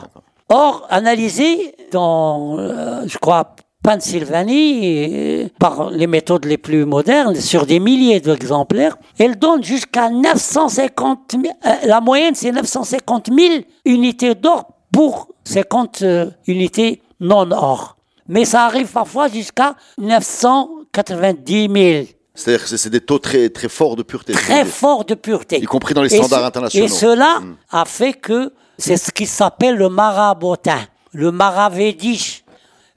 Or, 0.50 0.86
analysée 0.90 1.76
dans, 1.92 2.58
euh, 2.58 3.04
je 3.06 3.18
crois, 3.20 3.56
Pennsylvanie, 3.84 5.52
par 5.60 5.90
les 5.92 6.08
méthodes 6.08 6.46
les 6.46 6.58
plus 6.58 6.86
modernes, 6.86 7.36
sur 7.36 7.66
des 7.66 7.80
milliers 7.80 8.20
d'exemplaires, 8.22 8.98
elle 9.20 9.38
donne 9.38 9.64
jusqu'à 9.64 10.10
950 10.10 11.36
000, 11.42 11.44
euh, 11.46 11.70
la 11.86 12.02
moyenne 12.02 12.34
c'est 12.34 12.52
950 12.52 13.28
000 13.28 13.64
unités 13.86 14.36
d'or 14.36 14.68
pour 14.92 15.28
50 15.44 16.02
euh, 16.02 16.32
unités 16.48 17.02
non 17.20 17.52
or. 17.52 17.98
Mais 18.28 18.46
ça 18.46 18.66
arrive 18.66 18.92
parfois 18.92 19.28
jusqu'à 19.28 19.76
990 19.98 21.70
000. 21.74 22.06
C'est-à-dire 22.36 22.68
que 22.68 22.78
c'est 22.78 22.90
des 22.90 23.02
taux 23.02 23.20
très, 23.20 23.50
très 23.50 23.70
forts 23.70 23.96
de 23.96 24.04
pureté. 24.04 24.34
Très 24.34 24.66
fort 24.66 25.06
de 25.06 25.14
pureté. 25.14 25.60
Y 25.60 25.66
compris 25.66 25.94
dans 25.94 26.02
les 26.02 26.14
Et 26.14 26.18
standards 26.18 26.42
ce- 26.42 26.46
internationaux. 26.48 26.86
Et 26.86 26.90
cela 26.90 27.40
Mm. 27.40 27.56
a 27.72 27.86
fait 27.86 28.14
que 28.14 28.52
c'est 28.78 28.98
ce 28.98 29.12
qui 29.12 29.26
s'appelle 29.28 29.76
le 29.76 29.90
marabotin, 29.90 30.80
le 31.12 31.32
maravédiche, 31.32 32.44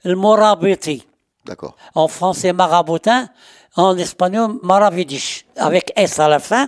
le 0.03 0.15
morabiti. 0.15 1.05
D'accord. 1.45 1.75
En 1.93 2.07
français, 2.07 2.51
marabotin, 2.51 3.29
en 3.75 3.95
espagnol, 3.97 4.55
maravédiche, 4.63 5.45
avec 5.55 5.93
S 5.95 6.19
à 6.19 6.27
la 6.27 6.39
fin. 6.39 6.67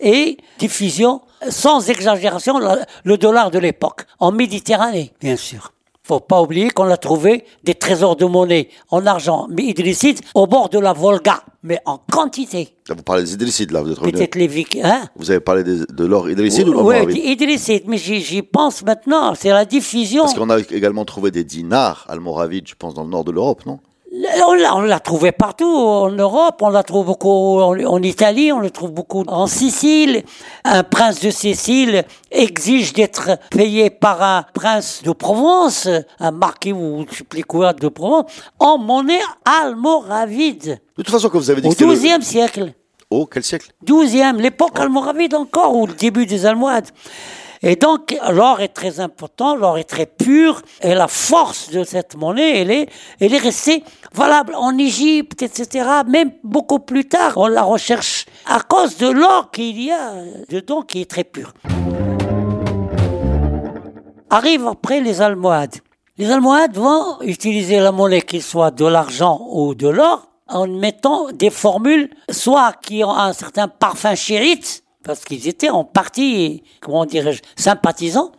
Et 0.00 0.38
diffusion, 0.58 1.20
sans 1.50 1.88
exagération, 1.90 2.58
le 3.04 3.18
dollar 3.18 3.50
de 3.50 3.58
l'époque, 3.58 4.06
en 4.18 4.32
Méditerranée, 4.32 5.12
bien 5.20 5.36
sûr. 5.36 5.72
Faut 6.08 6.20
pas 6.20 6.40
oublier 6.40 6.70
qu'on 6.70 6.88
a 6.90 6.96
trouvé 6.96 7.44
des 7.64 7.74
trésors 7.74 8.16
de 8.16 8.24
monnaie 8.24 8.70
en 8.90 9.04
argent, 9.04 9.46
mais 9.50 9.64
idrissite, 9.64 10.22
au 10.34 10.46
bord 10.46 10.70
de 10.70 10.78
la 10.78 10.94
Volga, 10.94 11.42
mais 11.62 11.80
en 11.84 11.98
quantité. 12.10 12.70
Là, 12.88 12.94
vous 12.94 13.02
parlez 13.02 13.24
des 13.24 13.34
idrissides, 13.34 13.72
là, 13.72 13.82
vous 13.82 13.92
êtes. 13.92 13.98
Peut-être 14.00 14.34
les 14.34 14.46
Vikings, 14.46 14.80
hein? 14.84 15.02
Vous 15.16 15.30
avez 15.30 15.40
parlé 15.40 15.64
des- 15.64 15.84
de 15.84 16.04
l'or 16.06 16.30
idrisside 16.30 16.66
ou 16.66 16.70
de 16.70 16.76
l'or 16.78 16.86
Oui, 16.86 17.20
idrissite, 17.24 17.84
mais 17.86 17.98
j'y 17.98 18.22
j'y 18.22 18.40
pense 18.40 18.82
maintenant, 18.82 19.34
c'est 19.34 19.50
la 19.50 19.66
diffusion. 19.66 20.22
Parce 20.22 20.32
qu'on 20.32 20.48
a 20.48 20.60
également 20.60 21.04
trouvé 21.04 21.30
des 21.30 21.44
dinars 21.44 22.06
almoravides, 22.08 22.66
je 22.68 22.74
pense, 22.74 22.94
dans 22.94 23.04
le 23.04 23.10
nord 23.10 23.24
de 23.24 23.32
l'Europe, 23.32 23.66
non? 23.66 23.78
On 24.10 24.54
l'a, 24.54 24.74
on 24.74 24.80
l'a 24.80 25.00
trouvé 25.00 25.32
partout 25.32 25.66
en 25.66 26.10
Europe, 26.10 26.60
on 26.62 26.70
la 26.70 26.82
trouve 26.82 27.04
beaucoup 27.06 27.60
en, 27.60 28.02
Italie, 28.02 28.50
on 28.52 28.58
le 28.58 28.70
trouve 28.70 28.90
beaucoup 28.90 29.22
en 29.26 29.46
Sicile. 29.46 30.24
Un 30.64 30.82
prince 30.82 31.20
de 31.20 31.30
Sicile 31.30 32.04
exige 32.30 32.94
d'être 32.94 33.38
payé 33.50 33.90
par 33.90 34.22
un 34.22 34.44
prince 34.54 35.02
de 35.04 35.12
Provence, 35.12 35.88
un 36.20 36.30
marquis 36.30 36.72
ou 36.72 37.04
quoi 37.46 37.74
de 37.74 37.88
Provence, 37.88 38.32
en 38.58 38.78
monnaie 38.78 39.20
almoravide. 39.44 40.80
De 40.96 41.02
toute 41.02 41.10
façon, 41.10 41.28
quand 41.28 41.38
vous 41.38 41.50
avez 41.50 41.60
dit 41.60 41.68
Au 41.68 41.86
le- 41.86 41.94
XIIe 41.94 42.22
siècle. 42.22 42.72
Oh, 43.10 43.26
quel 43.26 43.44
siècle? 43.44 43.72
12e, 43.86 44.36
l'époque 44.40 44.78
almoravide 44.78 45.34
encore, 45.34 45.76
ou 45.76 45.86
le 45.86 45.92
début 45.94 46.24
des 46.24 46.46
Almohades. 46.46 46.88
Et 47.62 47.76
donc, 47.76 48.16
l'or 48.30 48.60
est 48.60 48.68
très 48.68 49.00
important, 49.00 49.56
l'or 49.56 49.78
est 49.78 49.84
très 49.84 50.06
pur, 50.06 50.62
et 50.80 50.94
la 50.94 51.08
force 51.08 51.70
de 51.70 51.82
cette 51.84 52.16
monnaie, 52.16 52.60
elle 52.60 52.70
est, 52.70 52.88
elle 53.20 53.34
est 53.34 53.38
restée 53.38 53.82
valable 54.12 54.54
en 54.54 54.76
Égypte, 54.78 55.42
etc. 55.42 55.88
Même 56.06 56.32
beaucoup 56.44 56.78
plus 56.78 57.06
tard, 57.06 57.32
on 57.36 57.48
la 57.48 57.62
recherche 57.62 58.26
à 58.46 58.60
cause 58.60 58.96
de 58.98 59.08
l'or 59.08 59.50
qu'il 59.50 59.80
y 59.82 59.90
a 59.90 60.12
dedans 60.48 60.82
qui 60.82 61.00
est 61.00 61.10
très 61.10 61.24
pur. 61.24 61.52
Arrive 64.30 64.66
après 64.66 65.00
les 65.00 65.20
Almohades. 65.20 65.76
Les 66.18 66.30
Almohades 66.30 66.76
vont 66.76 67.20
utiliser 67.22 67.80
la 67.80 67.92
monnaie, 67.92 68.22
qu'il 68.22 68.42
soit 68.42 68.70
de 68.70 68.84
l'argent 68.84 69.40
ou 69.50 69.74
de 69.74 69.88
l'or, 69.88 70.28
en 70.48 70.66
mettant 70.66 71.30
des 71.32 71.50
formules, 71.50 72.10
soit 72.30 72.72
qui 72.82 73.02
ont 73.04 73.14
un 73.14 73.32
certain 73.32 73.68
parfum 73.68 74.14
chérite, 74.14 74.84
parce 75.08 75.24
qu'ils 75.24 75.48
étaient 75.48 75.70
en 75.70 75.84
partie, 75.84 76.62
comment 76.82 77.06
dirais-je, 77.06 77.40
sympathisants, 77.56 78.30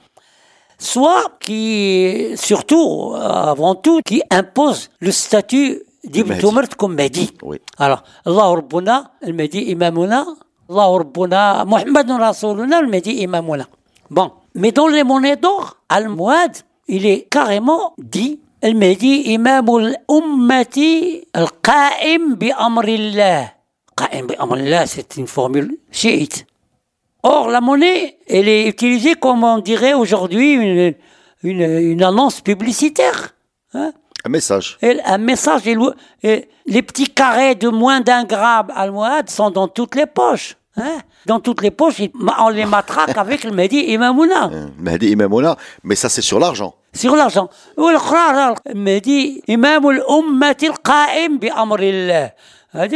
soit 0.77 1.23
qui, 1.39 2.27
surtout, 2.35 3.15
avant 3.15 3.73
tout, 3.73 4.01
qui 4.05 4.21
imposent 4.29 4.91
le 4.99 5.11
statut 5.11 5.81
d'Ibn 6.03 6.37
comme 6.77 6.93
Mahdi. 6.93 7.31
Oui. 7.41 7.57
Alors, 7.79 8.03
Allah 8.23 8.43
Rabbuna, 8.43 9.11
le 9.23 9.33
Mahdi 9.33 9.61
Imamuna, 9.61 10.27
Allah 10.69 10.85
Rabbuna, 10.85 11.65
Muhammad 11.65 12.07
Rasuluna, 12.11 12.83
le 12.83 12.87
Mahdi 12.87 13.13
Imamuna. 13.13 13.65
Bon. 14.11 14.31
Mais 14.53 14.71
dans 14.71 14.87
les 14.87 15.03
monnaies 15.03 15.37
d'or, 15.37 15.77
Al-Muad, 15.89 16.55
il 16.87 17.07
est 17.07 17.23
carrément 17.31 17.95
dit, 17.97 18.41
le 18.61 18.73
Mahdi 18.73 19.33
Imam 19.33 19.67
al-Ummati 19.67 21.23
al-Qa'im 21.33 22.35
bi 22.35 22.51
amrillah. 22.55 23.53
Qa'im 23.97 24.27
bi 24.27 24.35
amrillah, 24.37 24.85
c'est 24.85 25.17
une 25.17 25.25
formule 25.25 25.79
chiite. 25.91 26.45
Or, 27.23 27.49
la 27.49 27.61
monnaie, 27.61 28.17
elle 28.27 28.47
est 28.47 28.67
utilisée 28.67 29.15
comme 29.15 29.43
on 29.43 29.59
dirait 29.59 29.93
aujourd'hui 29.93 30.53
une, 30.53 30.93
une, 31.43 31.61
une, 31.61 32.03
annonce 32.03 32.41
publicitaire. 32.41 33.35
Hein 33.73 33.91
un 34.25 34.29
message. 34.29 34.77
Un 34.81 35.17
message. 35.17 35.61
Les 35.63 36.81
petits 36.81 37.09
carrés 37.09 37.55
de 37.55 37.69
moins 37.69 38.01
d'un 38.01 38.23
gramme 38.23 38.71
al 38.75 38.93
sont 39.27 39.49
dans 39.51 39.67
toutes 39.67 39.95
les 39.95 40.05
poches. 40.05 40.55
Hein 40.77 40.99
dans 41.25 41.39
toutes 41.39 41.61
les 41.61 41.71
poches, 41.71 42.01
on 42.39 42.49
les 42.49 42.65
matraque 42.65 43.17
avec 43.25 43.43
le 43.43 43.51
Mehdi 43.51 43.79
Imamouna. 43.79 44.49
Euh, 44.51 44.67
Mehdi 44.77 45.09
Imamouna, 45.11 45.57
mais 45.83 45.95
ça 45.95 46.09
c'est 46.09 46.21
sur 46.21 46.39
l'argent. 46.39 46.75
Sur 46.93 47.15
l'argent. 47.15 47.49
Mehdi 47.77 49.41
Qa'im 49.47 51.37
bi 51.39 51.49
Hein, 52.73 52.87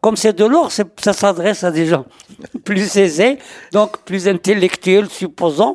comme 0.00 0.16
c'est 0.16 0.32
de 0.32 0.44
l'or, 0.44 0.70
ça 0.70 1.12
s'adresse 1.12 1.64
à 1.64 1.70
des 1.70 1.86
gens 1.86 2.04
plus 2.64 2.96
aisés, 2.96 3.38
donc 3.72 3.98
plus 4.04 4.28
intellectuels, 4.28 5.08
supposons, 5.08 5.74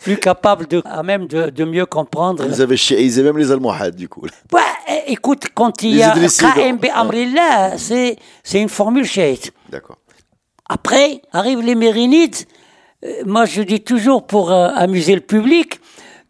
plus 0.00 0.16
capables 0.16 0.66
de, 0.66 0.82
même 1.04 1.26
de, 1.26 1.64
mieux 1.64 1.86
comprendre. 1.86 2.44
Ils 2.46 2.60
avaient 2.60 2.76
chiaisé 2.76 3.22
même 3.22 3.38
les 3.38 3.52
Almohades, 3.52 3.94
du 3.94 4.08
coup. 4.08 4.26
Ouais, 4.52 5.02
écoute, 5.06 5.44
quand 5.54 5.82
il 5.82 5.96
y 5.96 6.02
a 6.02 6.14
Ka'embe 6.14 6.86
Amrillah, 6.92 7.78
c'est 7.78 8.18
une 8.54 8.68
formule 8.68 9.06
chiite. 9.06 9.52
D'accord. 9.68 9.98
Après, 10.68 11.22
arrivent 11.32 11.62
les 11.62 11.76
Mérinides. 11.76 12.36
Euh, 13.04 13.22
moi, 13.24 13.44
je 13.44 13.62
dis 13.62 13.80
toujours 13.82 14.26
pour 14.26 14.50
euh, 14.50 14.68
amuser 14.74 15.14
le 15.14 15.20
public, 15.20 15.80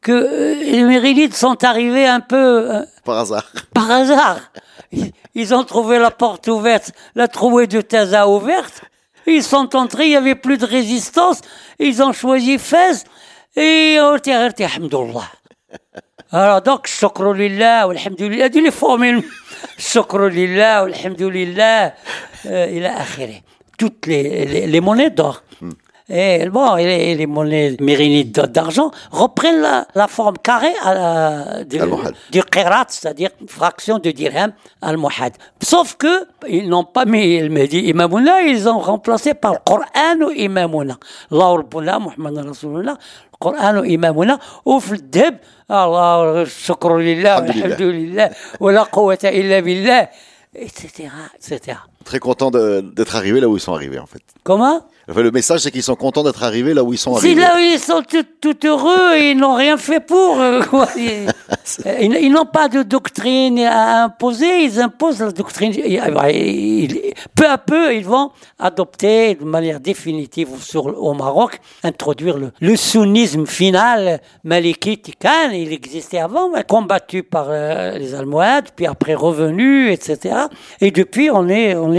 que 0.02 0.12
euh, 0.12 0.55
les 0.55 0.83
Méridites 0.83 1.35
sont 1.35 1.64
arrivés 1.64 2.07
un 2.07 2.21
peu... 2.21 2.85
Par 3.05 3.19
hasard. 3.19 3.50
Par 3.73 3.90
hasard. 3.90 4.40
Ils- 5.35 5.55
ont 5.55 5.64
trouvé 5.64 5.99
la 5.99 6.11
porte 6.11 6.49
ouverte, 6.49 6.93
la 7.14 7.28
trouée 7.28 7.66
de 7.66 7.81
Taza 7.81 8.28
ouverte. 8.28 8.83
Ils 9.26 9.43
sont 9.43 9.75
entrés, 9.76 10.07
il 10.07 10.11
n'y 10.11 10.16
avait 10.16 10.35
plus 10.35 10.57
de 10.59 10.66
résistance. 10.66 11.40
Ils 11.78 12.02
ont 12.02 12.12
choisi 12.12 12.59
Fès 12.59 13.05
et 13.57 13.99
dit 14.23 14.33
Alhamdulillah. 14.33 15.31
Alors 16.33 16.62
donc, 16.62 16.87
shukru 16.87 17.37
lillah, 17.37 17.83
alhamdulillah, 17.88 18.49
dis 18.49 18.61
les 18.61 18.71
formules. 18.71 19.23
Shukru 19.78 20.28
lillah, 20.31 20.81
alhamdulillah, 20.83 21.95
euh, 22.47 22.66
ila 22.71 22.99
akhiri. 22.99 23.43
Toutes 23.78 24.07
les, 24.07 24.45
les, 24.47 24.66
les 24.66 24.81
monnaies 24.81 25.11
d'or. 25.11 25.43
Et 26.09 26.49
bon, 26.51 26.77
et 26.77 26.85
les, 26.85 27.15
les 27.17 27.27
monnaies 27.27 27.77
mérinides 27.81 28.31
d'argent 28.31 28.93
reprennent 29.11 29.61
la, 29.61 29.89
la 29.97 30.07
forme 30.07 30.39
carrée 30.39 30.73
à 30.85 30.95
la, 30.95 31.39
Al-Muhad. 31.83 32.15
du 32.31 32.45
qirat, 32.45 32.85
c'est-à-dire 32.91 33.31
fraction 33.49 33.99
de 33.99 34.13
dirham 34.13 34.53
al-muhad. 34.83 35.33
Sauf 35.61 35.97
que 35.97 36.29
ils 36.49 36.69
n'ont 36.69 36.85
pas 36.85 37.07
mis 37.07 37.41
le 37.41 37.49
Mehdi 37.49 37.81
Imamouna, 37.89 38.43
ils 38.43 38.69
ont 38.69 38.79
remplacé 38.79 39.35
par 39.35 39.55
le 39.55 39.59
Coran 39.65 40.21
ou 40.25 40.31
Imamouna. 40.31 40.97
Allah 41.33 41.47
Rabbuna, 41.47 41.99
Muhammad 41.99 42.47
Rasulullah, 42.47 42.97
Coran 43.41 43.79
ou 43.79 43.85
Imamouna, 43.85 44.39
ouf 44.65 44.91
le 44.93 44.99
deb, 44.99 45.35
Allah, 45.69 46.45
shukru 46.47 47.03
lillah, 47.03 47.39
Alhamdulillah. 47.39 47.65
alhamdulillah, 47.65 48.31
wa 48.61 48.71
la 48.73 48.85
quwwata 48.85 49.33
illa 49.33 49.61
billah, 49.61 50.09
etc., 50.55 51.09
etc. 51.35 51.79
Très 52.07 52.19
content 52.21 52.51
de- 52.51 52.81
d'être 52.95 53.17
arrivés 53.17 53.41
là 53.41 53.49
où 53.49 53.57
ils 53.57 53.61
sont 53.61 53.75
arrivés 53.75 53.99
en 53.99 54.07
fait. 54.07 54.23
Comment? 54.45 54.81
Enfin, 55.09 55.23
le 55.23 55.31
message 55.31 55.61
c'est 55.61 55.71
qu'ils 55.71 55.83
sont 55.85 55.95
contents 55.97 56.23
d'être 56.25 56.43
arrivés 56.43 56.73
là 56.75 56.83
où 56.83 56.93
ils 56.93 56.99
sont 56.99 57.15
C'est 57.17 57.27
arrivés. 57.27 57.41
là 57.43 57.53
où 57.57 57.59
ils 57.59 57.79
sont 57.79 58.03
tout, 58.09 58.25
tout 58.41 58.67
heureux 58.67 59.15
et 59.17 59.31
ils 59.33 59.37
n'ont 59.37 59.55
rien 59.55 59.77
fait 59.77 60.01
pour. 60.01 60.41
euh, 60.41 60.63
quoi. 60.71 60.89
Ils, 60.97 62.15
ils- 62.23 62.31
n'ont 62.33 62.45
pas 62.47 62.69
de 62.69 62.83
doctrine 62.83 63.59
à 63.61 64.05
imposer, 64.05 64.63
ils 64.65 64.81
imposent 64.81 65.21
la 65.21 65.31
doctrine. 65.33 65.73
Euh, 65.79 66.11
bah, 66.13 66.31
ils- 66.31 67.13
peu 67.35 67.47
à 67.49 67.59
peu, 67.59 67.95
ils 67.95 68.05
vont 68.05 68.31
adopter 68.59 69.35
de 69.35 69.45
manière 69.45 69.81
définitive 69.81 70.49
sur, 70.61 70.87
au 70.87 71.15
Maroc, 71.15 71.59
introduire 71.83 72.37
le, 72.39 72.53
le 72.61 72.77
sunnisme 72.77 73.47
final 73.47 74.21
malikite. 74.45 75.13
Il 75.53 75.73
existait 75.73 76.19
avant, 76.19 76.51
mais 76.51 76.63
combattu 76.65 77.23
par 77.23 77.47
euh, 77.49 77.99
les 77.99 78.15
Almohades, 78.15 78.69
puis 78.77 78.87
après 78.87 79.15
revenu, 79.15 79.91
etc. 79.91 80.35
Et 80.81 80.91
depuis, 80.91 81.31
on 81.31 81.49
est, 81.49 81.75
on 81.75 81.93
est 81.93 81.96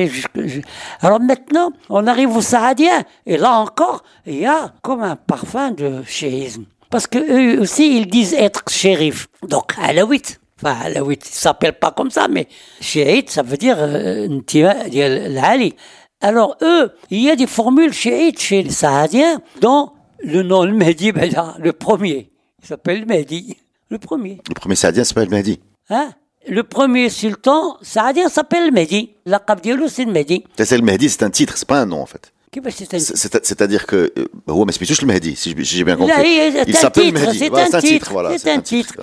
alors 1.01 1.19
maintenant, 1.19 1.71
on 1.89 2.07
arrive 2.07 2.35
aux 2.35 2.41
Saadiens, 2.41 3.03
et 3.25 3.37
là 3.37 3.53
encore, 3.53 4.03
il 4.25 4.39
y 4.39 4.45
a 4.45 4.73
comme 4.81 5.03
un 5.03 5.15
parfum 5.15 5.71
de 5.71 6.03
chiisme. 6.03 6.65
Parce 6.89 7.07
que 7.07 7.17
eux 7.17 7.61
aussi, 7.61 7.97
ils 7.97 8.07
disent 8.07 8.33
être 8.33 8.63
shérif. 8.69 9.27
Donc, 9.47 9.73
alaouite. 9.81 10.39
Enfin, 10.61 10.77
alaouite, 10.85 11.27
ils 11.27 11.33
ne 11.33 11.39
s'appellent 11.39 11.79
pas 11.79 11.91
comme 11.91 12.09
ça, 12.09 12.27
mais 12.27 12.47
chiite, 12.79 13.29
ça 13.29 13.43
veut 13.43 13.57
dire 13.57 13.77
euh, 13.79 14.27
euh, 14.55 15.29
l'ali. 15.29 15.75
Alors, 16.21 16.57
eux, 16.61 16.91
il 17.11 17.21
y 17.21 17.29
a 17.29 17.35
des 17.35 17.45
formules 17.45 17.93
chiites 17.93 18.39
chez 18.39 18.63
les 18.63 18.71
Saadiens, 18.71 19.39
dont 19.61 19.91
le 20.23 20.41
nom, 20.41 20.63
le 20.63 20.73
Mehdi, 20.73 21.11
là, 21.11 21.55
le 21.59 21.73
premier. 21.73 22.31
Il 22.61 22.67
s'appelle 22.67 23.05
Mehdi. 23.05 23.57
Le 23.89 23.99
premier. 23.99 24.41
Le 24.49 24.53
premier 24.53 24.75
Saadien 24.75 25.03
s'appelle 25.03 25.29
Mehdi. 25.29 25.59
Hein? 25.89 26.11
le 26.47 26.63
premier 26.63 27.09
sultan 27.09 27.77
saadien 27.81 28.29
s'appelle 28.29 28.71
Mehdi. 28.71 29.11
La 29.25 29.43
dialou, 29.61 29.87
c'est 29.87 30.05
le 30.05 30.11
Mehdi. 30.11 30.43
C'est 30.57 30.77
le 30.77 30.83
Mehdi, 30.83 31.09
c'est 31.09 31.23
un 31.23 31.29
titre, 31.29 31.57
c'est 31.57 31.67
pas 31.67 31.79
un 31.79 31.85
nom 31.85 32.01
en 32.01 32.05
fait. 32.05 32.31
Bah, 32.61 32.71
c'est-à-dire 32.71 33.85
que 33.85 34.11
euh, 34.17 34.27
Houam 34.47 34.65
Mespitouche 34.65 35.01
le 35.01 35.07
Mehdi, 35.07 35.35
si 35.35 35.53
j'ai 35.59 35.83
bien 35.83 35.95
compris. 35.95 36.15
Il 36.65 36.75
s'appelle 36.75 37.13
Mehdi. 37.13 37.37
C'est 37.37 37.75
un, 37.75 37.81
titre, 37.81 38.11
voilà. 38.11 38.37
C'est 38.37 38.51
un 38.51 38.61
titre. 38.61 38.95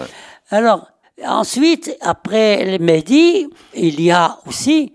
Alors, 0.50 0.88
ensuite, 1.24 1.96
après 2.00 2.64
le 2.64 2.84
Mehdi, 2.84 3.46
il 3.74 4.00
y 4.00 4.10
a 4.10 4.38
aussi 4.46 4.92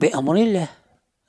ben 0.00 0.68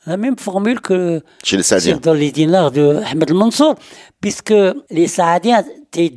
la 0.06 0.18
même 0.18 0.38
formule 0.38 0.80
que 0.80 1.22
Chez 1.44 1.58
les 1.58 1.94
dans 1.96 2.14
les 2.14 2.32
dinars 2.32 2.72
de 2.72 3.02
Ahmed 3.06 3.32
Mansour, 3.34 3.76
puisque 4.22 4.54
les 4.90 5.08
Saadiens 5.08 5.64
étaient 5.94 6.10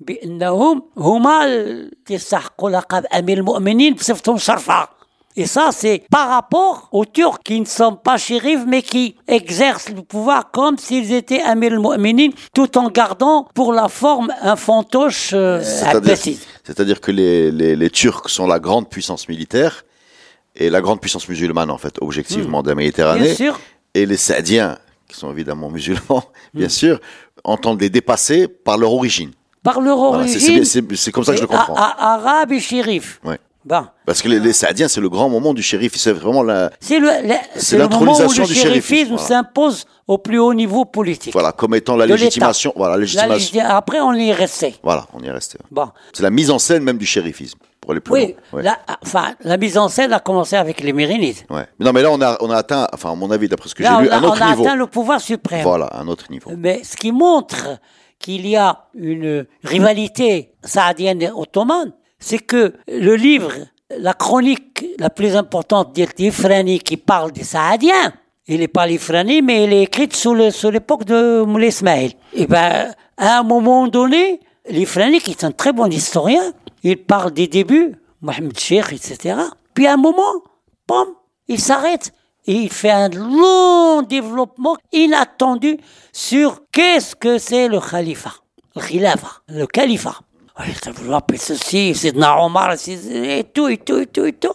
بأنهم 0.00 0.82
هما 0.96 1.44
اللي 1.44 1.90
يستحقوا 2.10 2.70
لقب 2.70 3.06
أمير 3.06 3.38
المؤمنين 3.38 3.94
بصفتهم 3.94 4.38
شرفة. 4.38 4.88
Et 5.34 5.46
ça, 5.46 5.70
c'est 5.72 6.02
par 6.10 6.28
rapport 6.28 6.88
aux 6.92 7.06
Turcs 7.06 7.38
qui 7.42 7.58
ne 7.58 7.64
sont 7.64 7.96
pas 7.96 8.18
shérifs, 8.18 8.64
mais 8.66 8.82
qui 8.82 9.16
exercent 9.26 9.88
le 9.88 10.02
pouvoir 10.02 10.50
comme 10.50 10.76
s'ils 10.76 11.10
étaient 11.14 11.40
Amir 11.40 11.72
al-Mu'minin, 11.72 12.30
tout 12.54 12.76
en 12.76 12.90
gardant 12.90 13.48
pour 13.54 13.72
la 13.72 13.88
forme 13.88 14.30
un 14.42 14.56
fantoche 14.56 15.30
euh, 15.32 15.62
C'est-à-dire 15.62 15.96
abbasside. 15.96 16.38
c'est-à-dire 16.64 17.00
que 17.00 17.10
les, 17.10 17.50
les, 17.50 17.76
les 17.76 17.88
Turcs 17.90 18.28
sont 18.28 18.46
la 18.46 18.60
grande 18.60 18.90
puissance 18.90 19.26
militaire 19.26 19.84
et 20.54 20.68
la 20.68 20.82
grande 20.82 21.00
puissance 21.00 21.26
musulmane, 21.26 21.70
en 21.70 21.78
fait, 21.78 21.94
objectivement, 22.02 22.62
de 22.62 22.68
la 22.68 22.74
Méditerranée. 22.74 23.22
Bien 23.22 23.34
sûr. 23.34 23.58
Et 23.94 24.04
les 24.04 24.18
Saadiens, 24.18 24.76
qui 25.08 25.16
sont 25.16 25.30
évidemment 25.32 25.70
musulmans, 25.70 26.24
bien 26.52 26.68
sûr, 26.68 27.00
entendent 27.42 27.80
les 27.80 27.88
dépasser 27.88 28.48
par 28.48 28.76
leur 28.76 28.92
origine. 28.92 29.30
Par 29.73 29.81
leur 29.81 29.99
origine, 29.99 30.63
c'est- 30.65 31.11
comme 31.11 31.23
ça 31.23 31.31
que 31.33 31.37
je 31.37 31.41
le 31.43 31.47
comprends. 31.47 31.75
arabe 31.75 32.51
et 32.51 32.59
shérif. 32.59 33.19
Ouais. 33.23 33.37
Bon. 33.65 33.85
Parce 34.05 34.21
que 34.21 34.29
les, 34.29 34.39
les 34.39 34.53
Saadiens, 34.53 34.87
c'est 34.87 35.01
le 35.01 35.09
grand 35.09 35.27
moment 35.27 35.53
du 35.53 35.61
shérif. 35.61 35.93
C'est 35.97 36.13
vraiment 36.13 36.41
la, 36.41 36.71
C'est 36.79 36.99
le, 36.99 37.07
le, 37.07 37.87
moment 37.89 38.13
où 38.17 38.21
le 38.21 38.45
du 38.47 38.53
shérifisme, 38.53 39.15
voilà. 39.15 39.27
s'impose 39.27 39.85
au 40.07 40.17
plus 40.17 40.39
haut 40.39 40.53
niveau 40.53 40.85
politique. 40.85 41.33
voilà, 41.33 41.51
comme 41.51 41.75
étant 41.75 41.97
la 41.97 42.05
légitimation. 42.05 42.71
Voilà, 42.77 42.93
La 42.95 43.01
légitimation. 43.01 43.35
légiti- 43.59 43.59
après, 43.65 43.99
on 43.99 44.13
y 44.13 44.29
est 44.29 44.33
resté. 44.33 44.75
Voilà, 44.81 45.05
on 45.13 45.19
y 45.21 45.27
est 45.27 45.31
resté. 45.31 45.57
Bon. 45.69 45.89
C'est 46.13 46.23
la 46.23 46.29
mise 46.29 46.49
en 46.49 46.59
scène 46.59 46.81
même 46.83 46.97
du 46.97 47.05
shérifisme, 47.05 47.59
pour 47.81 47.91
aller 47.91 47.99
plus 47.99 48.13
Oui, 48.13 48.21
loin. 48.27 48.59
Ouais. 48.59 48.63
la, 48.63 48.77
enfin, 49.03 49.33
la 49.41 49.57
mise 49.57 49.77
en 49.77 49.89
scène 49.89 50.13
a 50.13 50.19
commencé 50.21 50.55
avec 50.55 50.79
les 50.79 50.93
Mérinides. 50.93 51.35
Ouais. 51.49 51.65
Mais 51.77 51.85
Non, 51.87 51.91
mais 51.91 52.01
là, 52.03 52.11
on 52.13 52.21
a, 52.21 52.37
on 52.39 52.49
a 52.49 52.55
atteint, 52.55 52.87
enfin, 52.93 53.11
à 53.11 53.15
mon 53.15 53.29
avis, 53.31 53.49
d'après 53.49 53.67
ce 53.67 53.75
que 53.75 53.83
j'ai 53.83 53.89
lu, 53.89 53.95
on 53.95 54.11
a, 54.13 54.15
un 54.15 54.23
autre 54.23 54.37
on 54.41 54.45
a 54.45 54.49
niveau. 54.51 54.63
atteint 54.63 54.75
le 54.77 54.87
pouvoir 54.87 55.19
suprême. 55.19 55.63
Voilà, 55.63 55.89
un 55.93 56.07
autre 56.07 56.27
niveau. 56.31 56.51
Mais 56.57 56.83
ce 56.85 56.95
qui 56.95 57.11
montre 57.11 57.67
qu'il 58.19 58.47
y 58.47 58.55
a 58.55 58.87
une 58.93 59.45
rivalité 59.63 60.53
saadienne-ottomane, 60.63 61.93
c'est 62.19 62.39
que 62.39 62.73
le 62.87 63.15
livre, 63.15 63.53
la 63.89 64.13
chronique 64.13 64.85
la 64.99 65.09
plus 65.09 65.35
importante 65.35 65.93
d'Ifrani 65.93 66.79
qui 66.79 66.97
parle 66.97 67.31
des 67.31 67.43
Saadiens, 67.43 68.13
il 68.47 68.59
n'est 68.59 68.67
pas 68.67 68.87
l'Ifrani, 68.87 69.41
mais 69.41 69.63
elle 69.63 69.73
est 69.73 69.83
écrite 69.83 70.15
sous 70.15 70.33
l'époque 70.33 71.03
de 71.03 71.43
Moulay. 71.43 71.69
Et 72.33 72.47
ben, 72.47 72.93
à 73.17 73.39
un 73.39 73.43
moment 73.43 73.87
donné, 73.87 74.39
l'Ifrani, 74.69 75.19
qui 75.19 75.31
est 75.31 75.43
un 75.43 75.51
très 75.51 75.73
bon 75.73 75.91
historien, 75.91 76.53
il 76.83 76.97
parle 76.97 77.31
des 77.31 77.47
débuts, 77.47 77.95
Mohamed 78.21 78.57
Sheikh, 78.57 78.93
etc. 78.93 79.35
Puis 79.73 79.85
à 79.85 79.93
un 79.93 79.97
moment, 79.97 80.43
pom, 80.85 81.07
il 81.47 81.59
s'arrête 81.59 82.13
et 82.47 82.53
il 82.53 82.71
fait 82.71 82.91
un 82.91 83.09
long 83.09 84.01
développement 84.01 84.77
inattendu 84.93 85.77
sur 86.13 86.61
qu'est-ce 86.71 87.15
que 87.15 87.37
c'est 87.37 87.67
le 87.67 87.79
khalifa, 87.79 88.31
le 88.75 88.81
khilafa, 88.81 89.27
le 89.49 89.65
califat. 89.67 90.19
Appeler 91.13 91.37
ceci, 91.37 91.93
c'est 91.93 92.15
Omar, 92.17 92.75
c'est- 92.77 93.39
et 93.39 93.43
tout, 93.43 93.67
et 93.67 93.77
tout, 93.77 93.97
et 93.99 94.07
tout, 94.07 94.25
et 94.25 94.33
tout. 94.33 94.53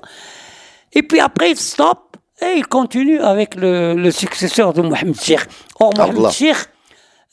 Et 0.93 1.03
puis 1.05 1.21
après, 1.21 1.53
il 1.53 1.57
stoppe 1.57 2.17
et 2.41 2.55
il 2.57 2.67
continue 2.67 3.21
avec 3.21 3.55
le, 3.55 3.95
le 3.95 4.11
successeur 4.11 4.73
de 4.73 4.83
Mohamed 4.83 5.15
Sheikh. 5.21 5.41
Or, 5.79 5.93
Mohamed. 5.97 6.31
Sheikh, 6.33 6.57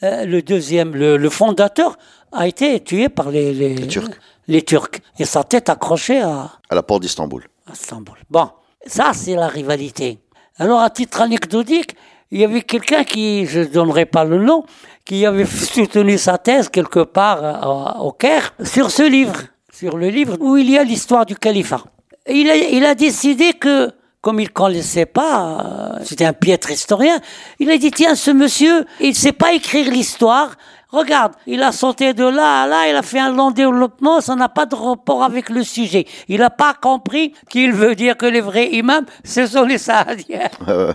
euh, 0.03 0.25
le 0.25 0.41
deuxième, 0.43 0.93
le, 0.95 1.17
le 1.17 1.29
fondateur, 1.31 1.97
a 2.31 2.47
été 2.47 2.79
tué 2.83 3.09
par 3.09 3.31
les, 3.31 3.53
les, 3.53 3.87
Turcs. 3.87 4.11
les 4.47 4.61
Turcs. 4.61 4.99
Et 5.17 5.25
sa 5.25 5.43
tête 5.43 5.67
accrochée 5.69 6.21
à, 6.21 6.51
À 6.69 6.75
la 6.75 6.83
porte 6.83 7.01
d'Istanbul. 7.01 7.47
à 7.67 7.73
Istanbul. 7.73 8.17
Bon, 8.29 8.49
ça 8.85 9.13
c'est 9.15 9.33
la 9.35 9.47
rivalité. 9.47 10.19
Alors 10.59 10.81
à 10.81 10.89
titre 10.89 11.21
anecdotique, 11.21 11.95
il 12.31 12.41
y 12.41 12.43
avait 12.43 12.61
quelqu'un 12.61 13.05
qui, 13.05 13.45
je 13.45 13.61
ne 13.61 13.65
donnerai 13.65 14.05
pas 14.05 14.25
le 14.25 14.43
nom, 14.43 14.65
qui 15.05 15.25
avait 15.25 15.45
soutenu 15.73 16.17
sa 16.17 16.37
thèse 16.37 16.67
quelque 16.67 16.99
part 16.99 17.43
euh, 17.43 18.03
au 18.03 18.11
Caire 18.11 18.53
sur 18.63 18.91
ce 18.91 19.03
livre, 19.03 19.35
sur 19.71 19.97
le 19.97 20.09
livre 20.09 20.35
où 20.41 20.57
il 20.57 20.69
y 20.69 20.77
a 20.77 20.83
l'histoire 20.83 21.25
du 21.25 21.35
califat. 21.35 21.83
Il 22.27 22.49
a, 22.49 22.57
il 22.57 22.85
a 22.85 22.93
décidé 22.93 23.53
que, 23.53 23.89
comme 24.19 24.41
il 24.41 24.47
ne 24.47 24.49
connaissait 24.49 25.05
pas, 25.05 25.95
euh, 25.97 26.03
c'était 26.03 26.25
un 26.25 26.33
piètre 26.33 26.69
historien, 26.69 27.19
il 27.59 27.71
a 27.71 27.77
dit, 27.77 27.91
tiens, 27.91 28.15
ce 28.15 28.29
monsieur, 28.29 28.85
il 28.99 29.09
ne 29.09 29.13
sait 29.13 29.31
pas 29.31 29.53
écrire 29.53 29.89
l'histoire, 29.89 30.57
Regarde, 30.91 31.33
il 31.45 31.61
a 31.61 31.71
sauté 31.71 32.15
de 32.15 32.23
là 32.23 32.63
à 32.63 32.67
là, 32.67 32.89
il 32.89 32.95
a 32.95 33.03
fait 33.03 33.19
un 33.19 33.31
long 33.31 33.51
développement, 33.51 34.21
ça 34.21 34.35
n'a 34.35 34.49
pas 34.49 34.65
de 34.65 34.73
rapport 34.73 35.23
avec 35.23 35.49
le 35.49 35.63
sujet. 35.63 36.07
Il 36.27 36.39
n'a 36.39 36.49
pas 36.49 36.73
compris 36.73 37.33
qu'il 37.47 37.73
veut 37.73 37.93
dire 37.93 38.17
que 38.17 38.25
les 38.25 38.41
vrais 38.41 38.69
imams, 38.69 39.05
ce 39.23 39.45
sont 39.45 39.65
les 39.65 39.77
Saadiens. 39.77 40.49
Ouais. 40.67 40.93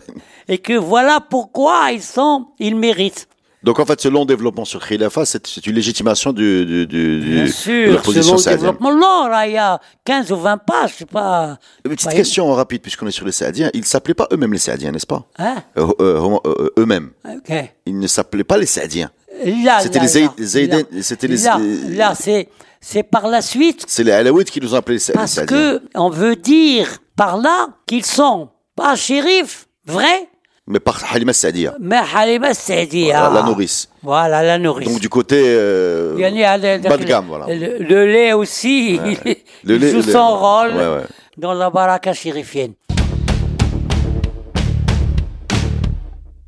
Et 0.49 0.59
que 0.59 0.73
voilà 0.73 1.21
pourquoi 1.21 1.93
ils 1.93 2.03
sont, 2.03 2.49
ils 2.59 2.75
méritent. 2.75 3.29
Donc 3.64 3.78
en 3.80 3.87
fait, 3.87 4.00
ce 4.00 4.09
long 4.09 4.25
développement 4.26 4.64
sur 4.64 4.87
Khilafa, 4.87 5.25
c'est 5.25 5.47
c'est 5.47 5.66
une 5.66 5.75
légitimation 5.75 6.33
du, 6.33 6.66
du, 6.66 6.87
du, 6.87 7.21
du- 7.21 7.30
Bien 7.35 7.44
de 7.44 7.49
sûr, 7.49 7.94
la 7.94 8.00
position 8.00 8.35
le 8.35 8.38
saadienne. 8.38 8.61
développement. 8.61 8.92
Non, 8.94 9.26
là, 9.26 9.47
il 9.47 9.54
y 9.54 9.59
a 9.59 9.80
15 10.04 10.30
ou 10.33 10.37
20 10.37 10.59
pages, 10.59 10.90
je 10.92 10.97
sais 10.99 11.06
pas. 11.06 11.59
Une 11.85 11.92
petite 11.92 12.09
pas- 12.11 12.14
question 12.14 12.52
rapide, 12.52 12.83
puisqu'on 12.83 13.06
est 13.06 13.11
sur 13.11 13.25
les 13.26 13.33
Saadiens. 13.33 13.71
Ils 13.75 13.80
ne 13.80 13.85
s'appelaient 13.87 14.14
pas 14.14 14.28
eux-mêmes 14.33 14.52
les 14.52 14.59
Saadiens, 14.59 14.92
n'est-ce 14.92 15.06
pas? 15.06 15.26
Hein? 15.38 15.56
Euh, 15.78 15.87
euh, 16.00 16.18
homo- 16.21 16.42
euh, 16.47 16.71
Eux-mêmes. 16.78 17.11
Ok. 17.26 17.52
Ils 17.87 17.99
ne 17.99 18.06
s'appelaient 18.06 18.44
pas 18.44 18.59
les 18.59 18.66
Saadiens. 18.66 19.11
Là, 19.44 19.80
C'était 19.80 19.99
là, 19.99 20.04
les 20.04 20.21
là, 20.21 20.28
Zaïd- 20.37 20.44
Zaïdènes- 20.44 20.87
là. 20.92 21.02
c'était 21.02 21.26
les- 21.26 21.38
Là, 21.38 21.59
euh, 21.59 21.97
là, 21.97 22.14
c'est, 22.14 22.49
c'est 22.80 23.02
par 23.02 23.26
la 23.28 23.40
suite 23.42 23.85
C'est 23.88 24.04
les 24.04 24.12
Alaouites 24.12 24.50
qui 24.50 24.61
nous 24.61 24.75
ont 24.75 24.76
appelés 24.76 24.97
les 24.97 25.00
Sa- 25.00 25.12
les 25.14 25.18
Parce 25.18 25.33
Saadiens. 25.33 25.47
que 25.78 25.83
on 25.97 26.11
veut 26.11 26.37
dire 26.37 26.98
par 27.16 27.38
là 27.38 27.68
qu'ils 27.87 28.05
sont 28.05 28.50
pas 28.77 28.94
shérifs, 28.94 29.66
vrai, 29.87 30.29
Mais 30.66 30.81
par 30.81 30.98
Halima 31.12 31.35
Saadia, 31.35 31.74
mais 31.79 31.98
Halima 32.14 32.55
Saadia. 32.55 33.24
la, 33.29 33.31
la 33.35 33.42
nourrice. 33.42 33.87
Voilà, 34.03 34.42
la 34.42 34.57
nourrice. 34.59 34.88
Donc 34.88 34.98
du 34.98 35.11
côté 35.11 35.37
euh, 35.44 36.14
bas 36.16 36.96
de 36.96 37.05
gamme, 37.05 37.27
voilà. 37.29 37.46
Le, 37.55 37.83
le 37.85 38.07
lait 38.07 38.33
aussi, 38.33 38.94
il, 39.24 39.37
Le 39.64 39.77
lait- 39.77 39.90
joue 39.90 39.96
le- 39.98 40.03
son 40.11 40.37
rôle 40.38 40.70
ouais, 40.74 40.77
ouais. 40.96 41.03
dans 41.37 41.53
la 41.53 41.68
baraka 41.68 42.14
chérifienne. 42.14 42.72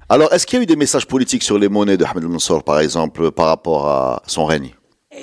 Alors, 0.09 0.33
est-ce 0.33 0.47
qu'il 0.47 0.59
y 0.59 0.61
a 0.61 0.63
eu 0.63 0.67
des 0.67 0.77
messages 0.77 1.07
politiques 1.07 1.43
sur 1.43 1.59
les 1.59 1.69
monnaies 1.69 1.97
de 1.99 2.05
Ahmed 2.05 2.23
al-Mansour, 2.25 2.63
par 2.63 2.79
exemple, 2.81 3.31
par 3.33 3.47
rapport 3.49 3.87
à 3.89 4.23
son 4.27 4.45
règne? 4.47 4.71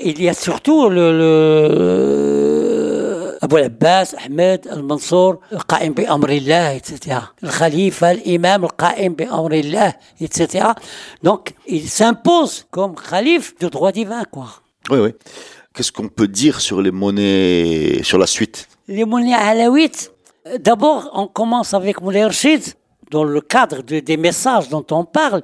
Il 0.03 0.21
y 0.21 0.27
a 0.29 0.34
surtout 0.34 0.89
le, 0.89 1.17
le 1.17 2.53
Abu 3.42 3.57
Abbas, 3.59 4.14
Ahmed, 4.24 4.66
Al-Mansour, 4.68 5.38
القائم 5.53 5.92
بأمر 5.94 6.29
الله, 6.31 6.77
etc. 6.77 7.16
Le 7.42 7.48
khalifa, 7.51 8.14
l'imam, 8.14 8.64
القائم 8.64 9.14
بأمر 9.14 9.53
الله, 9.53 9.94
etc. 10.20 10.64
Donc, 11.22 11.53
il 11.66 11.88
s'impose 11.88 12.66
comme 12.70 12.94
khalife 12.94 13.55
de 13.59 13.68
droit 13.68 13.92
divin, 13.92 14.24
quoi. 14.31 14.46
Oui, 14.90 14.98
oui. 14.98 15.11
Qu'est-ce 15.74 15.92
qu'on 15.92 16.09
peut 16.09 16.29
dire 16.29 16.61
sur 16.61 16.81
les 16.83 16.90
monnaies, 16.90 18.01
sur 18.03 18.18
la 18.18 18.27
suite 18.27 18.68
Les 18.88 19.05
monnaies 19.05 19.35
alaouites, 19.35 20.11
euh, 20.46 20.59
d'abord, 20.59 21.11
on 21.14 21.27
commence 21.29 21.72
avec 21.74 22.01
Moulay 22.01 22.24
Rachid, 22.24 22.62
dans 23.11 23.24
le 23.24 23.40
cadre 23.40 23.83
de- 23.83 24.01
des 24.01 24.16
messages 24.16 24.68
dont 24.68 24.85
on 24.90 25.05
parle, 25.05 25.42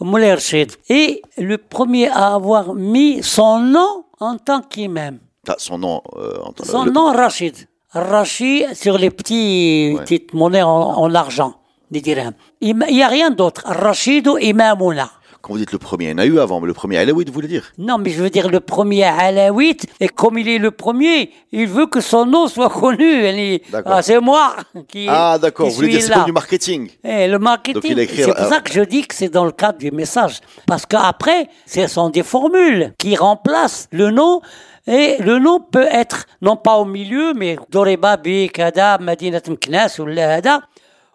Moulay 0.00 0.32
Rachid 0.32 0.70
est 0.88 1.22
le 1.38 1.56
premier 1.58 2.08
à 2.08 2.34
avoir 2.34 2.74
mis 2.74 3.22
son 3.22 3.58
nom 3.58 4.04
en 4.20 4.36
tant 4.38 4.60
qu'imam. 4.62 5.18
Ah, 5.47 5.55
Son 5.57 5.77
nom 5.77 6.01
euh, 6.17 6.33
Son 6.63 6.83
le- 6.83 6.91
nom, 6.91 7.11
Rachid. 7.13 7.55
Rachid 7.91 8.73
sur 8.75 8.97
les 8.97 9.09
petits, 9.09 9.95
petites 9.99 10.33
monnaies 10.33 10.61
en, 10.61 10.69
en 10.69 11.15
argent, 11.15 11.55
des 11.89 12.01
dirhams. 12.01 12.33
Il 12.61 12.75
n'y 12.77 13.01
a 13.01 13.07
rien 13.07 13.31
d'autre. 13.31 13.63
Rachid 13.65 14.27
ou 14.27 14.37
Imamouna. 14.37 15.09
Quand 15.41 15.53
vous 15.53 15.59
dites 15.59 15.71
le 15.71 15.79
premier, 15.79 16.07
il 16.07 16.09
y 16.11 16.13
en 16.13 16.17
a 16.17 16.25
eu 16.25 16.37
avant, 16.37 16.59
mais 16.59 16.67
le 16.67 16.73
premier 16.73 16.97
Alaouite, 16.97 17.29
vous 17.29 17.33
voulez 17.33 17.47
dire? 17.47 17.71
Non, 17.77 17.97
mais 17.97 18.09
je 18.09 18.21
veux 18.21 18.29
dire 18.29 18.49
le 18.49 18.59
premier 18.59 19.05
Alaouite, 19.05 19.85
et 20.01 20.09
comme 20.09 20.37
il 20.37 20.49
est 20.49 20.57
le 20.57 20.69
premier, 20.71 21.31
il 21.53 21.65
veut 21.65 21.85
que 21.87 22.01
son 22.01 22.25
nom 22.25 22.47
soit 22.47 22.69
connu. 22.69 23.05
Est- 23.23 23.61
D'accord. 23.71 23.93
Ah, 23.95 24.01
c'est 24.01 24.19
moi 24.19 24.57
qui 24.89 25.05
Ah, 25.09 25.37
d'accord, 25.41 25.69
vous 25.69 25.75
voulez 25.75 25.87
dire 25.97 26.01
c'est 26.01 26.25
du 26.25 26.33
marketing 26.33 26.89
Eh, 27.05 27.27
le 27.29 27.39
marketing, 27.39 28.05
c'est 28.13 28.25
pour 28.33 28.37
euh, 28.37 28.49
ça 28.49 28.59
que 28.59 28.73
je 28.73 28.81
dis 28.81 29.03
que 29.07 29.15
c'est 29.15 29.29
dans 29.29 29.45
le 29.45 29.53
cadre 29.53 29.77
du 29.79 29.91
message. 29.91 30.41
Parce 30.67 30.85
qu'après, 30.85 31.47
ce 31.65 31.87
sont 31.87 32.09
des 32.09 32.23
formules 32.23 32.93
qui 32.97 33.15
remplacent 33.15 33.87
le 33.93 34.11
nom. 34.11 34.41
Et 34.87 35.17
le 35.19 35.39
nom 35.39 35.59
peut 35.59 35.87
être, 35.91 36.25
non 36.41 36.55
pas 36.55 36.77
au 36.77 36.85
milieu, 36.85 37.33
mais 37.33 37.57
Doreba, 37.69 38.17
Kada, 38.53 38.97
Madinat 38.99 39.41
Mknas, 39.47 39.97
ou 39.99 40.05
Lahada, 40.05 40.61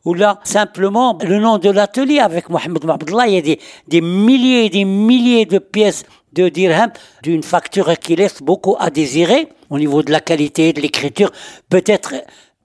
ou 0.04 0.14
là, 0.14 0.38
simplement, 0.44 1.18
le 1.22 1.38
nom 1.38 1.58
de 1.58 1.70
l'atelier 1.70 2.18
avec 2.18 2.50
Mohamed 2.50 2.84
Mabdallah, 2.84 3.26
il 3.26 3.34
y 3.34 3.38
a 3.38 3.40
des, 3.40 3.58
des 3.88 4.00
milliers 4.00 4.66
et 4.66 4.70
des 4.70 4.84
milliers 4.84 5.46
de 5.46 5.58
pièces 5.58 6.04
de 6.32 6.48
dirham 6.48 6.90
d'une 7.22 7.42
facture 7.42 7.96
qui 7.98 8.16
laisse 8.16 8.42
beaucoup 8.42 8.76
à 8.78 8.90
désirer 8.90 9.48
au 9.70 9.78
niveau 9.78 10.02
de 10.02 10.12
la 10.12 10.20
qualité 10.20 10.72
de 10.72 10.80
l'écriture. 10.80 11.30
Peut-être 11.70 12.14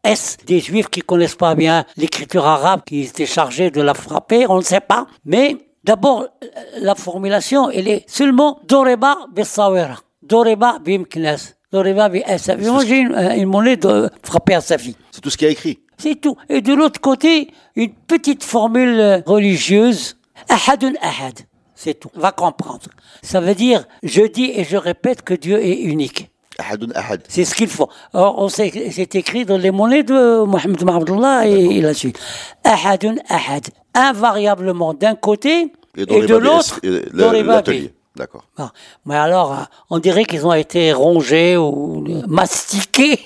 est-ce 0.04 0.38
des 0.46 0.60
juifs 0.60 0.90
qui 0.90 1.02
connaissent 1.02 1.36
pas 1.36 1.56
bien 1.56 1.86
l'écriture 1.98 2.46
arabe, 2.46 2.82
qui 2.86 3.02
étaient 3.02 3.26
chargés 3.26 3.70
de 3.70 3.82
la 3.82 3.94
frapper, 3.94 4.46
on 4.50 4.58
ne 4.58 4.62
sait 4.62 4.80
pas. 4.80 5.08
Mais 5.26 5.58
d'abord, 5.84 6.28
la 6.80 6.96
formulation, 6.96 7.70
elle 7.70 7.88
est 7.88 8.10
seulement 8.10 8.60
Doreba 8.68 9.18
Bessawera, 9.34 9.98
Doreba 10.30 10.80
Bimknas, 10.80 11.56
Doreba 11.72 12.08
B'Asafi. 12.10 12.64
Moi, 12.70 12.86
j'ai 12.86 13.00
une, 13.00 13.16
une 13.16 13.48
monnaie 13.48 13.78
de 13.78 14.10
frapper 14.24 14.54
à 14.54 14.62
Safi. 14.62 14.96
C'est 15.12 15.22
tout 15.22 15.30
ce 15.30 15.38
qui 15.38 15.46
a 15.46 15.50
écrit. 15.50 15.80
C'est 15.98 16.22
tout. 16.22 16.38
Et 16.48 16.62
de 16.62 16.74
l'autre 16.74 17.02
côté, 17.02 17.50
une 17.76 17.92
petite 18.08 18.44
formule 18.44 19.00
euh, 19.00 19.20
religieuse. 19.26 20.18
Ahadun 20.48 20.94
ahad. 21.02 21.40
C'est 21.76 22.00
tout. 22.00 22.10
Va 22.16 22.32
comprendre. 22.32 22.88
Ça 23.24 23.42
veut 23.42 23.56
dire, 23.56 23.86
je 24.04 24.22
dis 24.22 24.52
et 24.56 24.64
je 24.64 24.78
répète 24.78 25.24
que 25.24 25.34
Dieu 25.34 25.60
est 25.62 25.80
unique. 25.82 26.30
Ahadun 26.60 26.92
Ahad. 26.94 27.24
C'est 27.30 27.46
ce 27.46 27.56
qu'il 27.56 27.70
faut. 27.70 27.90
Or, 28.14 28.52
c'est 28.52 29.16
écrit 29.16 29.46
dans 29.46 29.58
les 29.58 29.72
monnaies 29.72 30.04
de 30.04 30.44
Mohamed 30.44 30.90
Abdullah 30.90 31.48
et, 31.48 31.78
et 31.78 31.82
la 31.82 31.94
suite. 31.94 32.20
Ahadun 32.66 33.16
ahad. 33.30 33.68
Invariablement 33.94 34.94
d'un 34.94 35.16
côté 35.16 35.72
et, 35.98 36.06
de 36.06 36.36
l'autre, 36.36 36.80
euh, 36.84 37.04
dans 37.14 37.32
les. 37.32 37.92
D'accord. 38.20 38.44
Mais 39.06 39.16
alors, 39.16 39.54
euh, 39.54 39.64
on 39.90 40.00
dirait 40.00 40.26
qu'ils 40.26 40.46
ont 40.46 40.54
été 40.54 40.92
rongés 40.92 41.56
ou 41.56 42.04
mastiqués. 42.28 43.18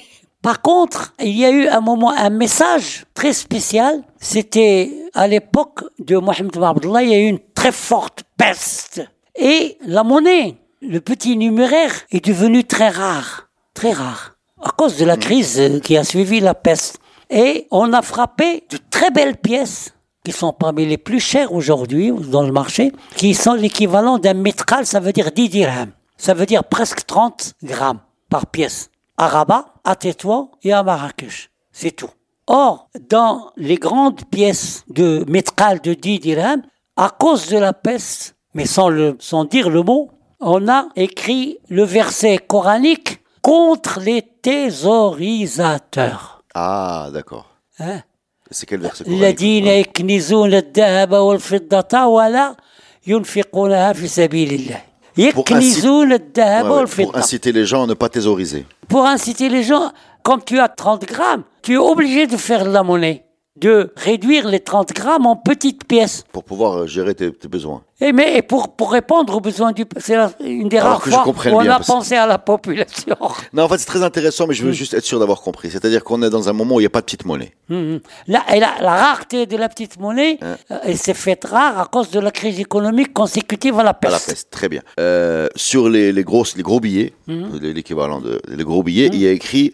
Par 0.44 0.62
contre, 0.62 1.14
il 1.20 1.36
y 1.36 1.46
a 1.46 1.50
eu 1.50 1.68
un 1.68 1.80
moment 1.82 2.12
un 2.12 2.30
message 2.30 3.06
très 3.16 3.34
spécial. 3.34 4.04
C'était 4.20 4.92
à 5.16 5.28
l'époque 5.28 5.84
de 5.98 6.18
Mohamed 6.18 6.56
Abdullah, 6.62 7.02
il 7.02 7.10
y 7.10 7.16
a 7.16 7.20
eu 7.20 7.28
une 7.28 7.40
très 7.56 7.72
forte 7.72 8.24
peste. 8.38 9.02
Et 9.36 9.80
la 9.88 10.04
monnaie, 10.04 10.58
le 10.82 11.00
petit 11.00 11.38
numéraire, 11.38 11.94
est 12.12 12.24
devenu 12.24 12.64
très 12.64 12.90
rare. 12.90 13.50
Très 13.74 13.94
rare. 13.94 14.36
à 14.62 14.70
cause 14.70 14.98
de 14.98 15.06
la 15.06 15.18
crise 15.18 15.60
euh, 15.60 15.80
qui 15.80 15.98
a 15.98 16.04
suivi 16.04 16.40
la 16.40 16.54
peste. 16.54 17.00
Et 17.32 17.68
on 17.72 17.94
a 17.94 18.04
frappé 18.04 18.64
de 18.70 18.78
très 18.92 19.10
belles 19.10 19.38
pièces 19.38 19.93
qui 20.24 20.32
sont 20.32 20.54
parmi 20.54 20.86
les 20.86 20.98
plus 20.98 21.20
chères 21.20 21.54
aujourd'hui 21.54 22.12
dans 22.12 22.44
le 22.44 22.52
marché, 22.52 22.92
qui 23.16 23.34
sont 23.34 23.54
l'équivalent 23.54 24.20
d'un 24.20 24.34
métral, 24.34 24.86
ça 24.86 25.00
veut 25.00 25.12
dire 25.12 25.32
10 25.32 25.50
dirhams. 25.50 25.92
Ça 26.18 26.34
veut 26.34 26.46
dire 26.46 26.64
presque 26.64 27.06
30 27.06 27.54
grammes 27.64 28.00
par 28.30 28.48
pièce. 28.48 28.90
À 29.18 29.28
Rabat, 29.28 29.66
à 29.84 29.96
Tétouan 29.96 30.52
et 30.64 30.74
à 30.74 30.84
Marrakech. 30.84 31.52
C'est 31.72 31.92
tout. 31.92 32.10
Or, 32.48 32.90
dans 33.10 33.52
les 33.58 33.76
grandes 33.76 34.26
pièces 34.26 34.84
de 34.90 35.26
métral 35.28 35.82
de 35.82 35.94
10 35.94 36.20
dirhams, 36.20 36.64
à 36.96 37.10
cause 37.10 37.50
de 37.50 37.58
la 37.58 37.74
peste, 37.74 38.36
mais 38.54 38.66
sans, 38.66 38.90
le, 38.90 39.18
sans 39.20 39.46
dire 39.46 39.70
le 39.70 39.82
mot, 39.82 40.12
on 40.40 40.68
a 40.70 40.88
écrit 40.96 41.58
le 41.70 41.84
verset 41.84 42.38
coranique 42.38 43.20
contre 43.42 44.00
les 44.00 44.22
thésaurisateurs. 44.42 46.44
Ah, 46.54 47.10
d'accord. 47.12 47.50
Hein? 47.80 48.02
C'est 48.53 48.67
quel 48.67 48.81
verset 48.81 49.05
coranique 49.05 49.23
الذين 49.23 49.67
يكنزون 49.67 50.55
الذهب 50.55 51.12
والفضة 51.12 52.07
ولا 52.07 52.57
ينفقونها 53.07 53.93
في 53.93 54.09
سبيل 54.09 54.53
الله 54.53 54.83
يكنزون 55.19 56.12
الذهب 56.12 56.64
Ouais, 56.64 56.69
ouais, 56.69 56.71
والفضة 56.79 57.05
Pour 57.12 57.17
inciter 57.17 57.53
les 57.53 57.67
gens 57.67 57.83
à 57.85 57.87
ne 57.87 57.95
pas 57.95 58.09
thésauriser. 58.09 58.64
pour 58.88 59.05
inciter 59.07 59.49
les 59.49 59.62
gens, 59.62 59.93
quand 60.23 60.38
tu 60.45 60.59
as 60.61 60.69
30 60.69 61.05
grammes, 61.07 61.43
tu 61.62 61.75
es 61.75 61.77
obligé 61.77 62.27
de 62.27 62.37
faire 62.37 62.64
de 62.64 62.71
la 62.71 62.83
monnaie, 62.83 63.25
de 63.56 63.92
réduire 63.96 64.48
les 64.48 64.60
30 64.60 64.94
grammes 64.94 65.28
en 65.28 65.36
petites 65.36 65.86
pièces. 65.86 66.24
Pour 66.32 66.44
pouvoir 66.44 66.80
euh, 66.80 66.88
gérer 66.88 67.13
tes, 67.13 67.32
tes 67.32 67.48
besoins. 67.48 67.84
Et, 68.02 68.12
mais, 68.12 68.36
et 68.38 68.42
pour, 68.42 68.76
pour 68.76 68.92
répondre 68.92 69.36
aux 69.38 69.39
besoins 69.39 69.72
du... 69.72 69.86
C'est 69.98 70.16
une 70.44 70.68
des 70.70 70.78
Alors 70.80 71.00
rares 71.04 71.04
fois 71.04 71.52
où 71.52 71.56
on 71.56 71.70
a 71.70 71.80
pensé 71.80 72.16
à 72.16 72.26
la 72.26 72.39
population. 72.39 73.16
Non, 73.54 73.63
en 73.63 73.70
fait, 73.70 73.78
c'est 73.78 73.86
très 73.86 74.02
intéressant, 74.04 74.48
mais 74.48 74.56
je 74.56 74.63
veux 74.63 74.72
Mm. 74.72 74.74
juste 74.74 74.94
être 74.96 75.06
sûr 75.06 75.20
d'avoir 75.20 75.42
compris. 75.42 75.70
C'est-à-dire 75.70 76.04
qu'on 76.04 76.22
est 76.24 76.30
dans 76.32 76.50
un 76.50 76.54
moment 76.54 76.76
où 76.76 76.80
il 76.80 76.84
n'y 76.84 76.88
a 76.88 76.89
pas 76.89 77.00
de 77.02 77.06
petite 77.06 77.26
monnaie. 77.26 77.54
La, 78.28 78.44
et 78.56 78.60
la, 78.60 78.74
la 78.82 78.96
rareté 78.96 79.46
de 79.46 79.56
la 79.56 79.70
petite 79.70 80.00
monnaie, 80.00 80.38
Hein. 80.42 80.58
euh, 80.72 80.78
elle 80.84 80.98
s'est 80.98 81.13
faite 81.13 81.46
rare 81.46 81.80
à 81.80 81.86
cause 81.86 82.10
de 82.10 82.20
la 82.20 82.32
crise 82.32 82.60
économique 82.60 83.13
consécutive 83.13 83.78
à 83.80 83.84
la 83.84 83.92
À 83.92 83.94
peste. 83.94 84.13
la 84.13 84.20
peste, 84.20 84.50
très 84.50 84.68
bien. 84.68 84.82
Euh, 85.00 85.48
sur 85.56 85.89
les, 85.89 86.12
les, 86.12 86.24
grosses, 86.24 86.58
les 86.58 86.63
gros 86.63 86.80
billets, 86.80 87.13
Mm. 87.28 87.58
l'équivalent 87.62 88.20
de 88.20 88.42
les 88.50 88.63
gros 88.63 88.82
billets, 88.84 89.10
il 89.13 89.20
y 89.20 89.28
a 89.28 89.32
écrit 89.32 89.72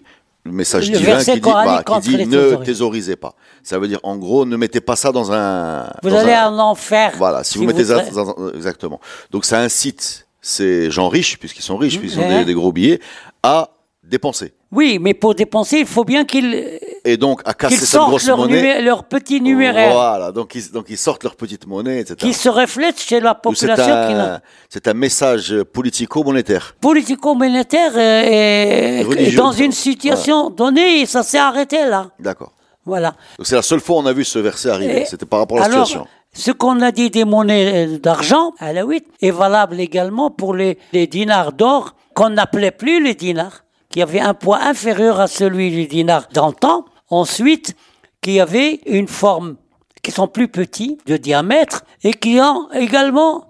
le 0.50 0.56
message 0.56 0.90
Le 0.92 0.98
divin 0.98 1.18
qui 1.24 1.32
dit, 1.34 1.40
bah, 1.40 1.84
qui 2.02 2.18
dit 2.18 2.26
ne 2.28 2.56
thésaurisez 2.64 3.16
pas. 3.16 3.34
Ça 3.64 3.80
veut 3.80 3.88
dire, 3.88 4.00
en 4.04 4.18
gros, 4.18 4.46
ne 4.46 4.58
mettez 4.58 4.82
pas 4.82 4.96
ça 4.96 5.12
dans 5.12 5.32
un. 5.32 5.90
Vous 6.04 6.10
dans 6.10 6.18
allez 6.18 6.34
un- 6.34 6.50
en 6.52 6.60
enfer. 6.60 7.14
Voilà, 7.18 7.44
si, 7.44 7.58
vous 7.58 7.66
mettez 7.66 7.86
ça 7.86 8.04
dans 8.12 8.30
un- 8.32 8.54
exactement. 8.54 9.00
Donc 9.32 9.46
ça 9.46 9.60
incite 9.60 10.28
ces 10.42 10.90
gens 10.92 11.10
riches, 11.10 11.38
puisqu'ils 11.40 11.62
sont 11.64 11.78
riches, 11.78 12.00
puisqu'ils 12.00 12.20
ont 12.20 12.28
Ouais. 12.28 12.40
des, 12.40 12.46
des 12.46 12.54
gros 12.54 12.72
billets, 12.72 13.00
à 13.44 13.70
dépenser. 14.10 14.54
Oui, 14.72 15.00
mais 15.00 15.14
pour 15.14 15.36
dépenser, 15.36 15.80
il 15.80 15.86
faut 15.86 16.04
bien 16.04 16.26
qu'ils 16.26 16.80
Et 17.06 17.18
donc 17.18 17.42
à 17.46 17.54
casser 17.54 17.78
cette 17.78 17.88
sortent 17.90 18.10
grosse 18.10 18.28
leur, 18.28 18.38
monnaie. 18.38 18.82
leur 18.82 19.04
petit 19.06 19.40
numéraire 19.42 19.94
Voilà, 19.94 20.32
donc 20.32 20.54
ils, 20.56 20.72
donc 20.72 20.88
ils 20.90 20.98
sortent 20.98 21.24
leur 21.24 21.36
petite 21.36 21.66
monnaie, 21.68 22.02
etc. 22.02 22.16
qui 22.20 22.34
se 22.34 22.50
reflète 22.50 23.00
chez 23.00 23.20
la 23.20 23.34
C'est 23.36 23.42
population 23.42 23.94
un, 23.94 24.40
c'est 24.70 24.88
un 24.88 24.94
message 24.94 25.56
politico-monétaire. 25.74 26.76
politico-monétaire 26.82 27.92
euh, 27.96 29.16
est 29.18 29.36
dans 29.36 29.52
une 29.52 29.72
situation 29.72 30.50
donnée 30.50 31.02
et 31.02 31.06
ça 31.06 31.24
s'est 31.24 31.38
arrêté 31.40 31.86
là. 31.86 32.08
D'accord. 32.20 32.52
Voilà. 32.86 33.14
Donc 33.38 33.46
c'est 33.48 33.56
la 33.56 33.62
seule 33.62 33.80
fois 33.80 33.98
où 33.98 34.00
on 34.00 34.06
a 34.06 34.14
vu 34.14 34.24
ce 34.26 34.40
verset 34.40 34.70
arriver. 34.70 35.02
Et 35.02 35.06
C'était 35.06 35.26
par 35.26 35.40
rapport 35.40 35.58
à 35.58 35.62
la 35.62 35.66
alors, 35.68 35.86
situation. 35.86 36.10
Ce 36.34 36.52
qu'on 36.52 36.82
a 36.82 36.92
dit 36.92 37.10
des 37.10 37.26
monnaies 37.26 37.88
euh, 37.88 38.00
d'argent, 38.00 38.54
à 38.60 38.72
la 38.74 38.84
8, 38.84 39.06
est 39.22 39.32
valable 39.32 39.80
également 39.80 40.30
pour 40.32 40.54
les, 40.54 40.78
les 40.94 41.08
dinars 41.08 41.54
d'or 41.54 41.96
qu'on 42.14 42.30
n'appelait 42.32 42.72
plus 42.72 43.04
les 43.04 43.16
dinars, 43.16 43.64
qui 43.90 44.02
avait 44.02 44.20
un 44.20 44.34
poids 44.34 44.60
inférieur 44.62 45.20
à 45.20 45.28
celui 45.28 45.72
du 45.72 45.88
dinar 45.88 46.28
d'antan. 46.34 46.86
Ensuite, 47.10 47.76
qui 48.22 48.40
avait 48.40 48.82
une 48.86 49.08
forme 49.08 49.56
qui 50.02 50.12
sont 50.12 50.28
plus 50.28 50.48
petits 50.48 50.98
de 51.06 51.18
diamètre 51.18 51.84
et 52.04 52.14
qui 52.14 52.40
ont 52.40 52.72
également 52.72 53.50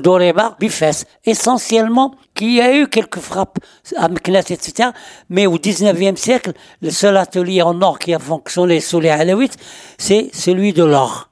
Doreba 0.00 0.46
euh, 0.46 0.54
Bifes, 0.60 1.04
essentiellement, 1.24 2.14
qui 2.34 2.60
a 2.60 2.76
eu 2.76 2.88
quelques 2.88 3.20
frappes 3.20 3.58
à 3.96 4.08
Meknes, 4.08 4.36
etc. 4.36 4.90
Mais 5.30 5.46
au 5.46 5.56
19e 5.56 6.16
siècle, 6.16 6.52
le 6.82 6.90
seul 6.90 7.16
atelier 7.16 7.62
en 7.62 7.80
or 7.80 7.98
qui 7.98 8.12
a 8.12 8.18
fonctionné 8.18 8.80
sous 8.80 9.00
les 9.00 9.08
Alaouites, 9.08 9.56
c'est 9.96 10.28
celui 10.34 10.74
de 10.74 10.84
l'or. 10.84 11.31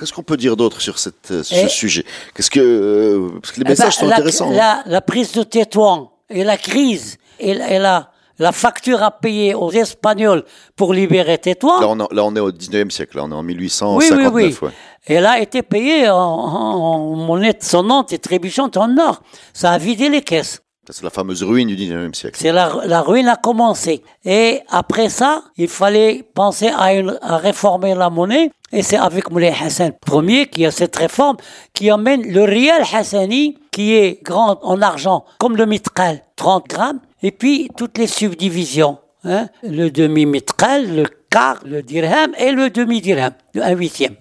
Qu'est-ce 0.00 0.12
qu'on 0.14 0.22
peut 0.22 0.36
dire 0.38 0.56
d'autre 0.56 0.80
sur, 0.80 0.98
cette, 0.98 1.30
euh, 1.30 1.42
sur 1.42 1.56
ce 1.58 1.68
sujet? 1.68 2.04
Qu'est-ce 2.34 2.50
que 2.50 2.58
euh, 2.60 3.38
parce 3.40 3.52
que 3.52 3.56
les 3.58 3.62
Eh 3.62 3.64
ben, 3.64 3.70
messages 3.70 3.96
sont 3.96 4.06
la, 4.08 4.16
intéressants. 4.16 4.50
hein. 4.50 4.54
La, 4.56 4.82
la 4.86 5.00
prise 5.02 5.32
de 5.32 5.42
Tétouan 5.42 6.10
et 6.30 6.42
la 6.42 6.56
crise 6.56 7.18
et, 7.38 7.52
la- 7.54 7.70
et 7.70 7.78
la, 7.78 8.10
la 8.38 8.52
facture 8.52 9.02
à 9.02 9.10
payer 9.10 9.54
aux 9.54 9.70
Espagnols 9.70 10.44
pour 10.74 10.94
libérer 10.94 11.36
Tétouan. 11.38 11.80
Là, 11.80 11.88
on, 11.88 12.00
est- 12.00 12.14
là, 12.14 12.24
on 12.24 12.34
est 12.34 12.40
au 12.40 12.50
19e 12.50 12.90
siècle. 12.90 13.18
Là, 13.18 13.24
on 13.24 13.30
est 13.30 13.34
en 13.34 13.44
Oui, 13.44 13.54
1859. 13.54 14.32
oui, 14.32 14.44
oui. 14.44 14.56
ouais. 14.62 14.70
Elle 15.06 15.26
a 15.26 15.38
été 15.40 15.62
payée 15.62 16.08
en, 16.08 16.16
en- 16.16 17.12
en 17.12 17.16
monnaie 17.16 17.56
sonnante 17.60 18.12
et 18.14 18.18
trébuchante 18.18 18.76
en 18.78 18.96
or. 18.98 19.22
Ça 19.52 19.72
a 19.72 19.78
vidé 19.78 20.08
les 20.08 20.22
caisses. 20.22 20.62
C'est 20.92 21.02
la 21.04 21.10
fameuse 21.10 21.42
ruine 21.42 21.68
du 21.68 21.76
19e 21.76 22.14
siècle. 22.14 22.36
C'est 22.40 22.52
la, 22.52 22.80
la 22.86 23.02
ruine 23.02 23.28
a 23.28 23.36
commencé. 23.36 24.02
Et 24.24 24.60
après 24.68 25.08
ça, 25.08 25.42
il 25.56 25.68
fallait 25.68 26.24
penser 26.34 26.68
à, 26.68 26.90
à 27.22 27.36
réformer 27.38 27.94
la 27.94 28.10
monnaie. 28.10 28.50
Et 28.72 28.82
c'est 28.82 28.96
avec 28.96 29.30
Moulay 29.30 29.52
Hassan 29.60 29.92
Ier 30.12 30.46
qui 30.46 30.64
a 30.64 30.70
cette 30.70 30.94
réforme 30.96 31.36
qui 31.74 31.90
emmène 31.90 32.22
le 32.30 32.42
rial 32.44 32.82
hassani, 32.92 33.58
qui 33.72 33.94
est 33.94 34.22
grand 34.22 34.58
en 34.62 34.80
argent, 34.80 35.24
comme 35.38 35.56
le 35.56 35.66
mitral, 35.66 36.22
30 36.36 36.68
grammes, 36.68 37.00
et 37.22 37.32
puis 37.32 37.68
toutes 37.76 37.98
les 37.98 38.06
subdivisions. 38.06 38.98
hein, 39.24 39.48
le 39.62 39.90
demi-mitral, 39.90 40.94
le 40.94 41.04
quart, 41.30 41.58
le 41.64 41.82
dirham 41.82 42.32
et 42.38 42.52
le 42.52 42.70
demi-dirham, 42.70 43.32
un 43.60 43.72
huitième. 43.72 44.14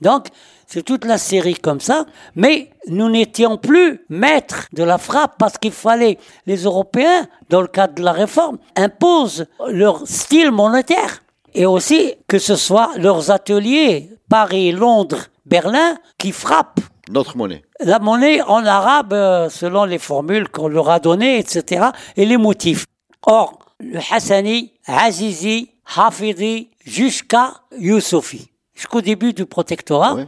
Donc, 0.00 0.26
c'est 0.74 0.82
toute 0.82 1.04
la 1.04 1.18
série 1.18 1.54
comme 1.54 1.78
ça. 1.80 2.04
Mais 2.34 2.70
nous 2.88 3.08
n'étions 3.08 3.56
plus 3.58 4.00
maîtres 4.08 4.66
de 4.72 4.82
la 4.82 4.98
frappe 4.98 5.36
parce 5.38 5.56
qu'il 5.56 5.70
fallait, 5.70 6.18
les 6.46 6.64
Européens, 6.64 7.28
dans 7.48 7.60
le 7.60 7.68
cadre 7.68 7.94
de 7.94 8.02
la 8.02 8.10
réforme, 8.10 8.58
imposent 8.74 9.46
leur 9.68 10.00
style 10.04 10.50
monétaire. 10.50 11.22
Et 11.54 11.64
aussi 11.64 12.14
que 12.26 12.40
ce 12.40 12.56
soit 12.56 12.90
leurs 12.96 13.30
ateliers, 13.30 14.10
Paris, 14.28 14.72
Londres, 14.72 15.26
Berlin, 15.46 15.96
qui 16.18 16.32
frappent 16.32 16.80
Notre 17.08 17.36
monnaie. 17.36 17.62
la 17.78 18.00
monnaie 18.00 18.42
en 18.42 18.66
arabe 18.66 19.12
euh, 19.12 19.48
selon 19.48 19.84
les 19.84 19.98
formules 20.00 20.48
qu'on 20.48 20.66
leur 20.66 20.90
a 20.90 20.98
données, 20.98 21.38
etc. 21.38 21.86
et 22.16 22.26
les 22.26 22.36
motifs. 22.36 22.84
Or, 23.22 23.60
le 23.78 24.00
Hassani, 24.10 24.72
Azizi, 24.86 25.70
Hafidi, 25.96 26.70
jusqu'à 26.84 27.52
Youssoufi, 27.78 28.48
jusqu'au 28.74 29.02
début 29.02 29.32
du 29.32 29.46
protectorat, 29.46 30.14
Ouais. 30.14 30.26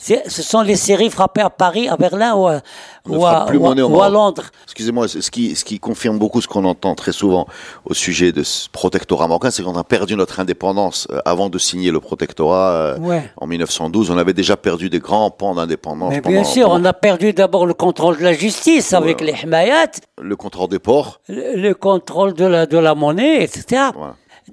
Ce 0.00 0.42
sont 0.42 0.60
les 0.62 0.76
séries 0.76 1.10
frappées 1.10 1.40
à 1.40 1.50
Paris, 1.50 1.88
à 1.88 1.96
Berlin 1.96 2.34
ou 2.36 2.46
à, 2.46 2.60
ou 3.08 3.26
à- 3.26 3.46
ou 3.52 3.66
à- 3.66 3.74
ou. 3.74 4.12
Londres. 4.12 4.44
Excusez-moi, 4.64 5.08
ce 5.08 5.28
qui, 5.30 5.56
ce 5.56 5.64
qui 5.64 5.80
confirme 5.80 6.18
beaucoup 6.18 6.40
ce 6.40 6.46
qu'on 6.46 6.64
entend 6.64 6.94
très 6.94 7.10
souvent 7.12 7.46
au 7.84 7.94
sujet 7.94 8.30
de 8.30 8.44
ce 8.44 8.68
protectorat 8.70 9.26
marocain, 9.26 9.50
c'est 9.50 9.64
qu'on 9.64 9.74
a 9.76 9.82
perdu 9.82 10.14
notre 10.14 10.38
indépendance 10.38 11.08
euh, 11.10 11.18
avant 11.24 11.50
de 11.50 11.58
signer 11.58 11.90
le 11.90 11.98
protectorat 12.00 12.70
euh, 12.70 12.98
Ouais. 13.00 13.28
en 13.38 13.46
1912. 13.48 14.10
On 14.10 14.18
avait 14.18 14.32
déjà 14.34 14.56
perdu 14.56 14.88
des 14.88 15.00
grands 15.00 15.30
pans 15.32 15.54
d'indépendance. 15.56 16.10
Mais 16.12 16.20
pendant- 16.20 16.34
bien 16.36 16.44
sûr, 16.44 16.68
pendant 16.68 16.80
on 16.80 16.84
a 16.84 16.92
perdu 16.92 17.32
d'abord 17.32 17.66
le 17.66 17.74
contrôle 17.74 18.18
de 18.18 18.22
la 18.22 18.34
justice 18.34 18.92
avec 18.92 19.20
les 19.20 19.34
Hmayat, 19.44 19.90
le 20.22 20.36
contrôle 20.36 20.68
des 20.68 20.78
ports. 20.78 21.20
le, 21.28 21.56
le 21.56 21.74
contrôle 21.74 22.34
de 22.34 22.44
la, 22.44 22.66
de 22.66 22.78
la 22.78 22.94
monnaie, 22.94 23.42
etc. 23.42 23.82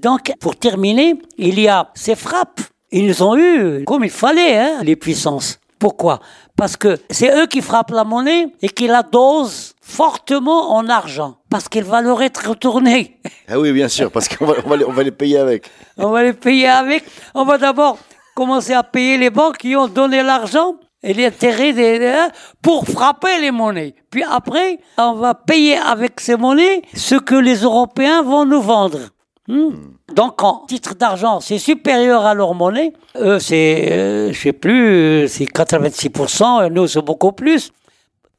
Donc, 0.01 0.33
pour 0.39 0.55
terminer, 0.55 1.15
il 1.37 1.59
y 1.59 1.67
a 1.67 1.89
ces 1.93 2.15
frappes. 2.15 2.61
Ils 2.97 3.21
ont 3.23 3.35
eu 3.37 3.83
comme 3.85 4.03
il 4.05 4.09
fallait, 4.09 4.57
hein, 4.57 4.79
les 4.83 4.95
puissances. 4.95 5.59
Pourquoi? 5.79 6.19
Parce 6.55 6.77
que 6.77 6.97
c'est 7.09 7.31
eux 7.37 7.47
qui 7.47 7.61
frappent 7.61 7.91
la 7.91 8.05
monnaie 8.05 8.47
et 8.61 8.69
qui 8.69 8.87
la 8.87 9.03
dosent 9.03 9.75
fortement 9.81 10.73
en 10.77 10.87
argent. 10.87 11.35
Parce 11.49 11.67
qu'elle 11.67 11.83
va 11.83 12.01
leur 12.01 12.21
être 12.21 12.49
retournée. 12.49 13.17
Ah 13.49 13.59
oui, 13.59 13.71
bien 13.73 13.87
sûr, 13.89 14.09
parce 14.11 14.27
qu'on 14.27 14.45
va, 14.45 14.53
on 14.65 14.69
va, 14.69 14.75
les, 14.77 14.85
on 14.85 14.91
va 14.91 15.03
les 15.03 15.11
payer 15.11 15.37
avec. 15.37 15.69
On 15.97 16.09
va 16.09 16.23
les 16.23 16.33
payer 16.33 16.67
avec. 16.67 17.03
On 17.35 17.43
va 17.45 17.57
d'abord 17.59 17.99
commencer 18.35 18.73
à 18.73 18.81
payer 18.83 19.17
les 19.17 19.29
banques 19.29 19.57
qui 19.57 19.75
ont 19.75 19.87
donné 19.87 20.23
l'argent 20.23 20.75
et 21.03 21.13
les 21.13 21.27
intérêts 21.27 21.71
des, 21.73 21.99
des- 21.99 22.07
hein, 22.07 22.29
pour 22.63 22.87
frapper 22.87 23.39
les 23.41 23.51
monnaies. 23.51 23.93
Puis 24.09 24.23
après, 24.23 24.79
on 24.97 25.13
va 25.13 25.35
payer 25.35 25.77
avec 25.77 26.19
ces 26.21 26.37
monnaies 26.37 26.81
ce 26.95 27.15
que 27.15 27.35
les 27.35 27.57
Européens 27.57 28.23
vont 28.23 28.45
nous 28.45 28.61
vendre. 28.61 28.99
Hmm. 29.47 29.75
Donc, 30.13 30.41
en 30.43 30.65
titre 30.67 30.95
d'argent, 30.95 31.39
c'est 31.39 31.59
supérieur 31.59 32.25
à 32.25 32.33
leur 32.33 32.55
monnaie. 32.55 32.93
Eux, 33.17 33.39
c'est, 33.39 33.91
euh, 33.91 34.33
je 34.33 34.39
sais 34.39 34.53
plus, 34.53 34.89
euh, 34.89 35.27
c'est 35.27 35.45
86%. 35.45 36.69
Nous, 36.69 36.87
c'est 36.87 37.01
beaucoup 37.01 37.31
plus 37.31 37.71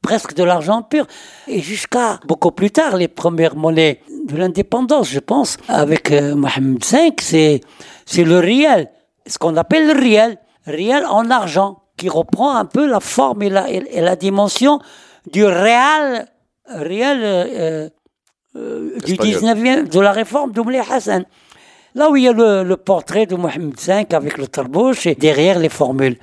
presque 0.01 0.33
de 0.35 0.43
l'argent 0.43 0.83
pur. 0.83 1.05
Et 1.47 1.61
jusqu'à 1.61 2.19
beaucoup 2.27 2.51
plus 2.51 2.71
tard, 2.71 2.97
les 2.97 3.07
premières 3.07 3.55
monnaies 3.55 4.01
de 4.27 4.37
l'indépendance, 4.37 5.09
je 5.09 5.19
pense, 5.19 5.57
avec 5.67 6.11
euh, 6.11 6.35
Mohamed 6.35 6.83
V, 6.83 7.13
c'est, 7.19 7.61
c'est 8.05 8.23
le 8.23 8.39
riel. 8.39 8.89
Ce 9.25 9.37
qu'on 9.37 9.55
appelle 9.55 9.87
le 9.87 9.93
riel. 9.93 10.37
Riel 10.65 11.05
en 11.05 11.29
argent. 11.29 11.83
qui 11.97 12.09
reprend 12.09 12.55
un 12.55 12.65
peu 12.65 12.85
la 12.85 12.99
forme 12.99 13.41
et 13.41 13.49
la, 13.49 13.69
et 13.69 14.01
la 14.01 14.15
dimension 14.15 14.79
du 15.31 15.43
réel, 15.43 16.27
réel 16.67 17.19
euh, 17.23 17.89
euh, 18.55 18.97
du 19.05 19.15
19e, 19.15 19.89
de 19.89 19.99
la 19.99 20.11
réforme 20.11 20.51
d'Oumli 20.51 20.77
Hassan. 20.77 21.25
Là 21.95 22.09
où 22.09 22.15
il 22.15 22.23
y 22.23 22.27
a 22.27 22.31
le, 22.33 22.75
portrait 22.75 23.25
de 23.25 23.35
Mohamed 23.35 23.79
V 23.79 24.05
avec 24.11 24.37
le 24.37 24.47
tarbouche 24.47 25.05
et 25.07 25.15
derrière 25.15 25.59
les 25.59 25.69
formules. 25.69 26.17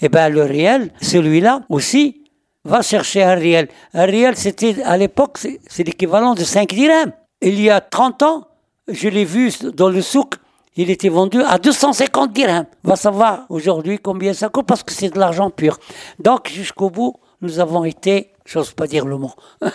Eh 0.00 0.08
ben, 0.08 0.28
le 0.28 0.42
réel, 0.42 0.90
celui-là 1.00 1.62
aussi, 1.68 2.22
va 2.64 2.82
chercher 2.82 3.22
un 3.22 3.34
réel. 3.34 3.68
Un 3.94 4.04
réel, 4.04 4.36
c'était, 4.36 4.82
à 4.82 4.96
l'époque, 4.96 5.38
c'est 5.38 5.84
l'équivalent 5.84 6.34
de 6.34 6.44
5 6.44 6.68
dirhams. 6.68 7.12
Il 7.40 7.60
y 7.60 7.70
a 7.70 7.80
30 7.80 8.22
ans, 8.22 8.48
je 8.88 9.08
l'ai 9.08 9.24
vu 9.24 9.50
dans 9.74 9.88
le 9.88 10.02
souk, 10.02 10.34
il 10.76 10.90
était 10.90 11.08
vendu 11.08 11.42
à 11.42 11.58
250 11.58 12.32
dirhams. 12.32 12.66
On 12.84 12.90
va 12.90 12.96
savoir 12.96 13.46
aujourd'hui 13.48 13.98
combien 13.98 14.34
ça 14.34 14.48
coûte 14.50 14.66
parce 14.66 14.82
que 14.82 14.92
c'est 14.92 15.08
de 15.08 15.18
l'argent 15.18 15.50
pur. 15.50 15.78
Donc, 16.18 16.48
jusqu'au 16.48 16.90
bout, 16.90 17.14
nous 17.40 17.58
avons 17.60 17.84
été, 17.84 18.32
j'ose 18.44 18.72
pas 18.72 18.86
dire 18.86 19.06
le 19.06 19.16
mot. 19.16 19.32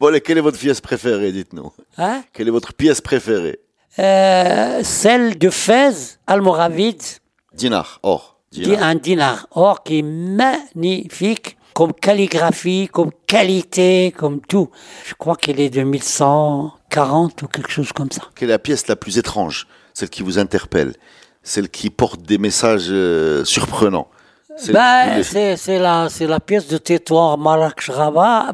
bon, 0.00 0.20
quelle 0.22 0.38
est 0.38 0.42
votre 0.42 0.58
pièce 0.58 0.80
préférée, 0.80 1.32
dites-nous 1.32 1.72
hein 1.98 2.22
Quelle 2.32 2.48
est 2.48 2.52
votre 2.52 2.74
pièce 2.74 3.00
préférée 3.00 3.60
euh, 3.98 4.80
Celle 4.82 5.38
de 5.38 5.50
Fès, 5.50 6.18
Almoravid. 6.26 6.98
Dinar, 7.52 8.00
or. 8.02 8.38
Un 8.78 8.94
dinar 8.94 9.48
or 9.50 9.82
qui 9.82 9.98
est 9.98 10.02
magnifique 10.02 11.56
comme 11.74 11.92
calligraphie, 11.92 12.88
comme 12.90 13.10
qualité, 13.26 14.14
comme 14.16 14.40
tout. 14.40 14.70
Je 15.04 15.14
crois 15.14 15.34
qu'elle 15.34 15.58
est 15.58 15.70
de 15.70 15.82
1140 15.82 17.42
ou 17.42 17.48
quelque 17.48 17.70
chose 17.70 17.92
comme 17.92 18.10
ça. 18.12 18.22
Quelle 18.36 18.50
est 18.50 18.52
la 18.52 18.58
pièce 18.60 18.86
la 18.86 18.96
plus 18.96 19.18
étrange 19.18 19.66
Celle 19.92 20.08
qui 20.08 20.22
vous 20.22 20.38
interpelle 20.38 20.94
Celle 21.42 21.68
qui 21.68 21.90
porte 21.90 22.22
des 22.22 22.38
messages 22.38 22.86
euh, 22.90 23.44
surprenants 23.44 24.08
bah, 24.72 25.22
c'est 25.22 25.78
la, 25.78 26.08
la 26.20 26.40
pièce 26.40 26.68
de 26.68 26.78
Tétoire 26.78 27.38
Marrakech 27.38 27.90
Rabat, 27.90 28.52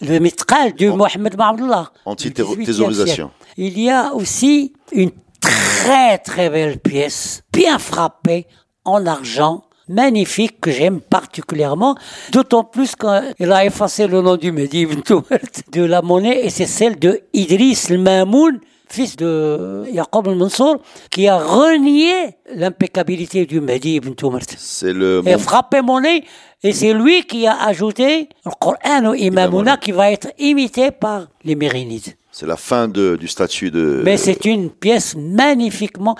le 0.00 0.18
mitral 0.18 0.74
de 0.74 0.90
Mohamed 0.90 1.36
Ma'abdullah. 1.36 1.90
Anti-thésaurisation. 2.04 3.30
Il 3.56 3.78
y 3.78 3.90
a 3.90 4.12
aussi 4.14 4.72
une 4.92 5.10
très 5.40 6.18
très 6.18 6.50
belle 6.50 6.78
pièce, 6.78 7.42
bien 7.52 7.78
frappée, 7.78 8.46
en 8.84 9.06
argent, 9.06 9.62
magnifique 9.88 10.60
que 10.60 10.70
j'aime 10.70 11.00
particulièrement, 11.00 11.96
d'autant 12.32 12.64
plus 12.64 12.94
qu'elle 12.96 13.52
a 13.52 13.64
effacé 13.64 14.06
le 14.06 14.20
nom 14.20 14.36
du 14.36 14.52
Mehdi 14.52 14.86
de 15.72 15.84
la 15.84 16.02
monnaie 16.02 16.44
et 16.44 16.50
c'est 16.50 16.66
celle 16.66 16.98
de 16.98 17.20
Idriss 17.32 17.90
al-Mamoun, 17.90 18.60
fils 18.88 19.16
de 19.16 19.84
Yaqub 19.90 20.28
al-Mansour, 20.28 20.78
qui 21.10 21.28
a 21.28 21.38
renié 21.38 22.36
l'impeccabilité 22.54 23.46
du 23.46 23.60
Mehdi 23.60 23.96
ibn 23.96 24.12
C'est 24.56 24.92
le... 24.92 25.22
Et 25.26 25.38
frappé 25.38 25.82
monnaie 25.82 26.24
et 26.62 26.72
c'est 26.72 26.94
lui 26.94 27.24
qui 27.24 27.46
a 27.46 27.62
ajouté 27.64 28.28
le 28.44 28.50
Coran 28.58 29.10
au 29.10 29.14
Imamouna 29.14 29.76
qui 29.76 29.92
va 29.92 30.10
être 30.10 30.28
imité 30.38 30.90
par 30.90 31.28
les 31.44 31.54
Mérinides. 31.54 32.14
C'est 32.32 32.46
la 32.46 32.56
fin 32.56 32.88
de, 32.88 33.16
du 33.16 33.28
statut 33.28 33.70
de. 33.70 34.02
Mais 34.04 34.16
c'est 34.16 34.44
une 34.44 34.70
pièce 34.70 35.14
magnifiquement. 35.16 36.16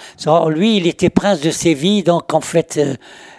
Lui, 0.49 0.77
il 0.77 0.87
était 0.87 1.11
prince 1.11 1.41
de 1.41 1.51
Séville, 1.51 2.05
donc 2.05 2.33
en 2.33 2.41
fait, 2.41 2.77
euh, 2.79 2.95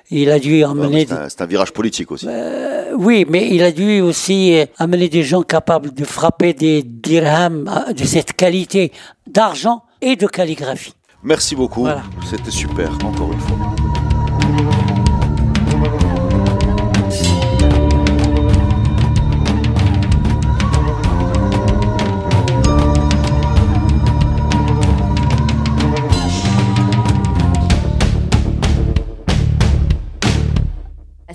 il 0.10 0.32
a 0.32 0.39
dû 0.39 0.63
emmener. 0.63 1.06
c'est, 1.30 1.41
un, 1.41 1.46
virage 1.46 1.74
politique 1.74 2.12
aussi. 2.12 2.28
Euh, 2.30 2.93
oui, 2.98 3.26
mais 3.28 3.50
il 3.50 3.63
a 3.63 3.72
dû 3.72 4.02
aussi 4.02 4.58
euh, 4.58 4.65
amener 4.78 5.10
des 5.10 5.24
gens 5.24 5.41
capables 5.41 5.93
de 5.93 6.06
frapper 6.06 6.54
des 6.54 6.84
dirhams 6.84 7.70
de 7.96 8.04
cette 8.04 8.34
qualité 8.34 8.91
d'argent 9.26 9.84
et 10.02 10.15
de 10.15 10.28
calligraphie. 10.28 10.93
Merci 11.24 11.56
beaucoup. 11.56 11.88
C'était 12.30 12.52
super, 12.52 12.91
encore 13.04 13.34
une 13.34 13.39
fois. 13.39 13.77